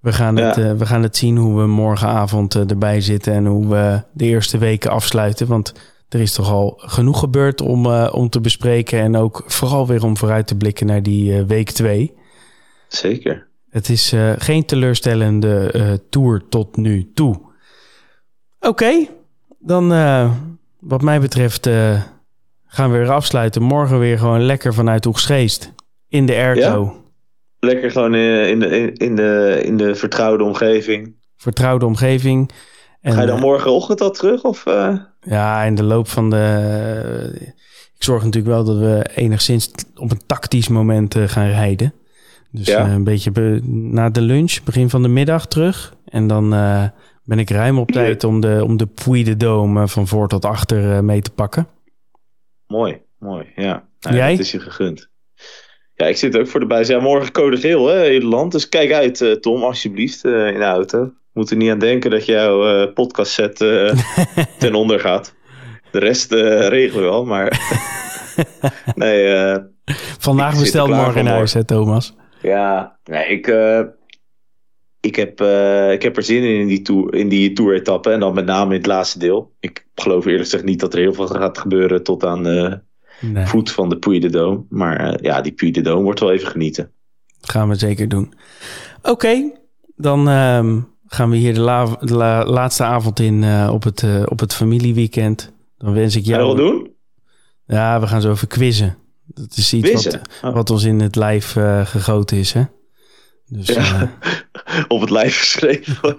we 0.00 0.12
gaan, 0.12 0.36
het, 0.36 0.56
Ja. 0.56 0.76
we 0.76 0.86
gaan 0.86 1.02
het 1.02 1.16
zien 1.16 1.36
hoe 1.36 1.60
we 1.60 1.66
morgenavond 1.66 2.54
erbij 2.54 3.00
zitten 3.00 3.32
en 3.32 3.46
hoe 3.46 3.68
we 3.68 4.02
de 4.12 4.24
eerste 4.24 4.58
weken 4.58 4.90
afsluiten. 4.90 5.46
Want 5.46 5.72
er 6.08 6.20
is 6.20 6.32
toch 6.32 6.50
al 6.50 6.74
genoeg 6.76 7.18
gebeurd 7.18 7.60
om, 7.60 7.86
om 8.06 8.28
te 8.28 8.40
bespreken. 8.40 9.00
En 9.00 9.16
ook 9.16 9.42
vooral 9.46 9.86
weer 9.86 10.04
om 10.04 10.16
vooruit 10.16 10.46
te 10.46 10.56
blikken 10.56 10.86
naar 10.86 11.02
die 11.02 11.44
week 11.44 11.70
2. 11.70 12.14
Zeker. 12.88 13.46
Het 13.70 13.88
is 13.88 14.14
geen 14.38 14.64
teleurstellende 14.64 16.00
tour 16.10 16.42
tot 16.48 16.76
nu 16.76 17.10
toe. 17.14 17.34
Oké, 18.60 18.68
okay, 18.68 19.10
dan 19.58 19.88
wat 20.80 21.02
mij 21.02 21.20
betreft 21.20 21.68
gaan 22.68 22.90
we 22.92 22.98
weer 22.98 23.10
afsluiten. 23.10 23.62
Morgen 23.62 23.98
weer 23.98 24.18
gewoon 24.18 24.42
lekker 24.42 24.74
vanuit 24.74 25.06
Oegstgeest 25.06 25.72
in 26.08 26.26
de 26.26 26.34
airco. 26.34 26.84
Ja? 26.84 27.06
Lekker 27.60 27.90
gewoon 27.90 28.14
in 28.14 28.60
de, 28.60 28.92
in, 28.92 29.16
de, 29.16 29.60
in 29.62 29.76
de 29.76 29.94
vertrouwde 29.94 30.44
omgeving. 30.44 31.16
Vertrouwde 31.36 31.86
omgeving. 31.86 32.50
En, 33.00 33.12
Ga 33.12 33.20
je 33.20 33.26
dan 33.26 33.40
morgenochtend 33.40 34.00
al 34.00 34.10
terug? 34.10 34.44
Of, 34.44 34.66
uh... 34.66 34.96
Ja, 35.20 35.62
in 35.62 35.74
de 35.74 35.82
loop 35.82 36.08
van 36.08 36.30
de... 36.30 37.50
Ik 37.96 38.04
zorg 38.04 38.24
natuurlijk 38.24 38.54
wel 38.54 38.64
dat 38.64 38.76
we 38.76 39.06
enigszins 39.14 39.70
op 39.94 40.10
een 40.10 40.26
tactisch 40.26 40.68
moment 40.68 41.16
uh, 41.16 41.28
gaan 41.28 41.48
rijden. 41.48 41.94
Dus 42.50 42.66
ja. 42.66 42.86
uh, 42.86 42.92
een 42.92 43.04
beetje 43.04 43.60
na 43.64 44.10
de 44.10 44.20
lunch, 44.20 44.62
begin 44.64 44.90
van 44.90 45.02
de 45.02 45.08
middag 45.08 45.46
terug. 45.46 45.94
En 46.04 46.26
dan 46.26 46.50
ben 47.24 47.38
ik 47.38 47.50
ruim 47.50 47.78
op 47.78 47.90
tijd 47.90 48.24
om 48.24 48.40
de, 48.40 48.60
om 48.64 48.76
de 48.76 48.86
Puy 48.86 49.24
de 49.24 49.36
Dome 49.36 49.88
van 49.88 50.06
voor 50.06 50.28
tot 50.28 50.44
achter 50.44 51.04
mee 51.04 51.22
te 51.22 51.30
pakken. 51.30 51.66
Mooi, 52.68 53.02
mooi. 53.18 53.52
Ja, 53.54 53.88
nou, 54.00 54.16
Jij? 54.16 54.30
Het 54.30 54.40
is 54.40 54.50
je 54.50 54.60
gegund. 54.60 55.08
Ja, 55.94 56.06
ik 56.06 56.16
zit 56.16 56.38
ook 56.38 56.46
voor 56.46 56.60
de 56.60 56.66
buis. 56.66 56.88
Ja, 56.88 57.00
morgen 57.00 57.32
code 57.32 57.56
geel, 57.56 57.86
hè, 57.86 57.98
hele 57.98 58.26
land. 58.26 58.52
Dus 58.52 58.68
kijk 58.68 58.92
uit, 58.92 59.20
uh, 59.20 59.32
Tom, 59.32 59.62
alsjeblieft, 59.62 60.24
uh, 60.24 60.46
in 60.46 60.58
de 60.58 60.64
auto. 60.64 61.12
Moet 61.32 61.50
er 61.50 61.56
niet 61.56 61.70
aan 61.70 61.78
denken 61.78 62.10
dat 62.10 62.24
jouw 62.24 62.82
uh, 62.82 62.92
podcast 62.92 63.32
set 63.32 63.56
ten 64.58 64.74
onder 64.74 65.00
gaat. 65.00 65.34
De 65.90 65.98
rest 65.98 66.32
regelen 66.32 66.94
we 66.94 67.00
wel, 67.00 67.24
maar... 67.24 67.60
nee, 68.94 69.56
Vandaag 70.18 70.58
besteld, 70.58 70.88
morgen 70.88 71.20
in 71.20 71.26
huis, 71.26 71.52
hè, 71.52 71.64
Thomas? 71.64 72.14
Ja, 72.42 72.98
nee, 73.04 73.26
ik, 73.26 73.46
ik, 75.00 75.16
heb, 75.16 75.40
ik 75.92 76.02
heb 76.02 76.16
er 76.16 76.22
zin 76.22 76.42
in, 76.42 76.60
in 76.60 76.66
die, 76.66 76.82
tour, 76.82 77.14
in 77.14 77.28
die 77.28 77.52
tour-etappe. 77.52 78.10
En 78.10 78.20
dan 78.20 78.34
met 78.34 78.44
name 78.44 78.70
in 78.70 78.76
het 78.76 78.86
laatste 78.86 79.18
deel. 79.18 79.52
Ik 79.60 79.86
geloof 79.94 80.24
eerlijk 80.24 80.42
gezegd 80.42 80.64
niet 80.64 80.80
dat 80.80 80.92
er 80.92 81.00
heel 81.00 81.14
veel 81.14 81.26
gaat 81.26 81.58
gebeuren 81.58 82.02
tot 82.02 82.24
aan 82.24 82.46
nee. 83.20 83.46
voet 83.46 83.70
van 83.70 83.88
de 83.88 83.98
Puy 83.98 84.20
de 84.20 84.30
Dome. 84.30 84.64
Maar 84.68 85.08
uh, 85.08 85.14
ja, 85.20 85.40
die 85.40 85.52
Puy 85.52 85.70
de 85.70 85.80
Dome 85.80 86.02
wordt 86.02 86.20
wel 86.20 86.32
even 86.32 86.48
genieten. 86.48 86.90
Dat 87.40 87.50
gaan 87.50 87.68
we 87.68 87.74
zeker 87.74 88.08
doen. 88.08 88.32
Oké, 88.98 89.10
okay, 89.10 89.58
dan 89.96 90.28
uh, 90.28 90.76
gaan 91.06 91.30
we 91.30 91.36
hier 91.36 91.54
de, 91.54 91.60
la 91.60 91.84
de 92.00 92.14
la 92.14 92.44
laatste 92.44 92.84
avond 92.84 93.20
in 93.20 93.42
uh, 93.42 93.70
op, 93.72 93.82
het, 93.82 94.04
op 94.24 94.40
het 94.40 94.54
familieweekend. 94.54 95.52
Dan 95.78 95.92
wens 95.92 96.16
ik 96.16 96.24
jou... 96.24 96.42
Ga 96.42 96.48
je 96.48 96.56
dat 96.56 96.66
doen? 96.66 96.96
Ja, 97.66 98.00
we 98.00 98.06
gaan 98.06 98.20
zo 98.20 98.30
even 98.30 98.48
quizzen. 98.48 98.96
Dat 99.24 99.56
is 99.56 99.72
iets 99.72 100.04
wat, 100.04 100.20
wat, 100.40 100.70
ons 100.70 100.84
in 100.84 101.00
het 101.00 101.16
lijf 101.16 101.56
gegoten 101.84 102.36
is, 102.36 102.52
hè? 102.52 102.62
Dus, 103.48 103.66
ja, 103.66 104.10
op 104.88 105.00
het 105.00 105.10
lijf 105.10 105.38
geschreven. 105.38 105.96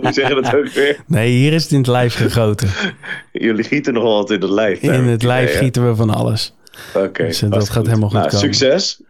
Hoe 0.00 0.12
zeg 0.12 0.28
je 0.28 0.34
dat 0.42 0.54
ook 0.54 0.68
weer? 0.68 1.02
Nee, 1.06 1.30
hier 1.30 1.52
is 1.52 1.62
het 1.62 1.72
in 1.72 1.78
het 1.78 1.86
lijf 1.86 2.14
gegoten. 2.14 2.68
Jullie 3.32 3.64
gieten 3.64 3.92
nog 3.94 4.04
altijd 4.04 4.42
in 4.42 4.46
het 4.46 4.54
lijf. 4.54 4.80
In 4.80 5.04
het 5.04 5.22
lijf 5.22 5.52
ja, 5.52 5.58
gieten 5.58 5.88
we 5.88 5.96
van 5.96 6.10
alles. 6.10 6.54
Oké. 6.94 7.06
Okay, 7.06 7.26
dus, 7.26 7.38
dat 7.38 7.70
gaat 7.70 7.86
helemaal 7.86 8.08
goed 8.08 8.18
nou, 8.18 8.30
komen. 8.30 8.54
Succes. 8.54 9.02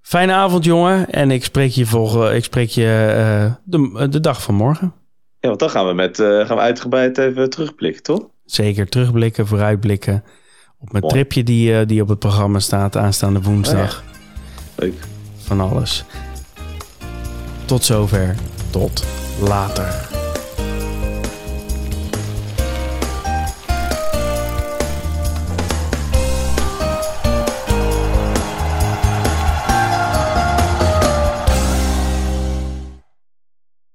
Fijne 0.00 0.32
avond, 0.32 0.64
jongen. 0.64 1.10
En 1.10 1.30
ik 1.30 1.44
spreek 1.44 1.70
je, 1.70 1.86
volgen, 1.86 2.34
ik 2.34 2.44
spreek 2.44 2.68
je 2.68 3.14
uh, 3.16 3.54
de, 3.64 4.08
de 4.08 4.20
dag 4.20 4.42
van 4.42 4.54
morgen. 4.54 4.94
Ja, 5.40 5.48
want 5.48 5.60
dan 5.60 5.70
gaan 5.70 5.86
we, 5.86 5.92
met, 5.92 6.18
uh, 6.18 6.46
gaan 6.46 6.56
we 6.56 6.62
uitgebreid 6.62 7.18
even 7.18 7.50
terugblikken, 7.50 8.02
toch? 8.02 8.26
Zeker, 8.44 8.88
terugblikken, 8.88 9.46
vooruitblikken. 9.46 10.24
Op 10.78 10.92
mijn 10.92 11.02
Mooi. 11.02 11.14
tripje 11.14 11.42
die, 11.42 11.86
die 11.86 12.02
op 12.02 12.08
het 12.08 12.18
programma 12.18 12.58
staat 12.58 12.96
aanstaande 12.96 13.42
woensdag. 13.42 13.98
Oh, 13.98 14.04
ja. 14.76 14.84
Leuk. 14.84 14.94
Van 15.38 15.60
alles. 15.60 16.04
Tot 17.68 17.84
zover. 17.84 18.34
Tot 18.70 19.04
later. 19.40 20.17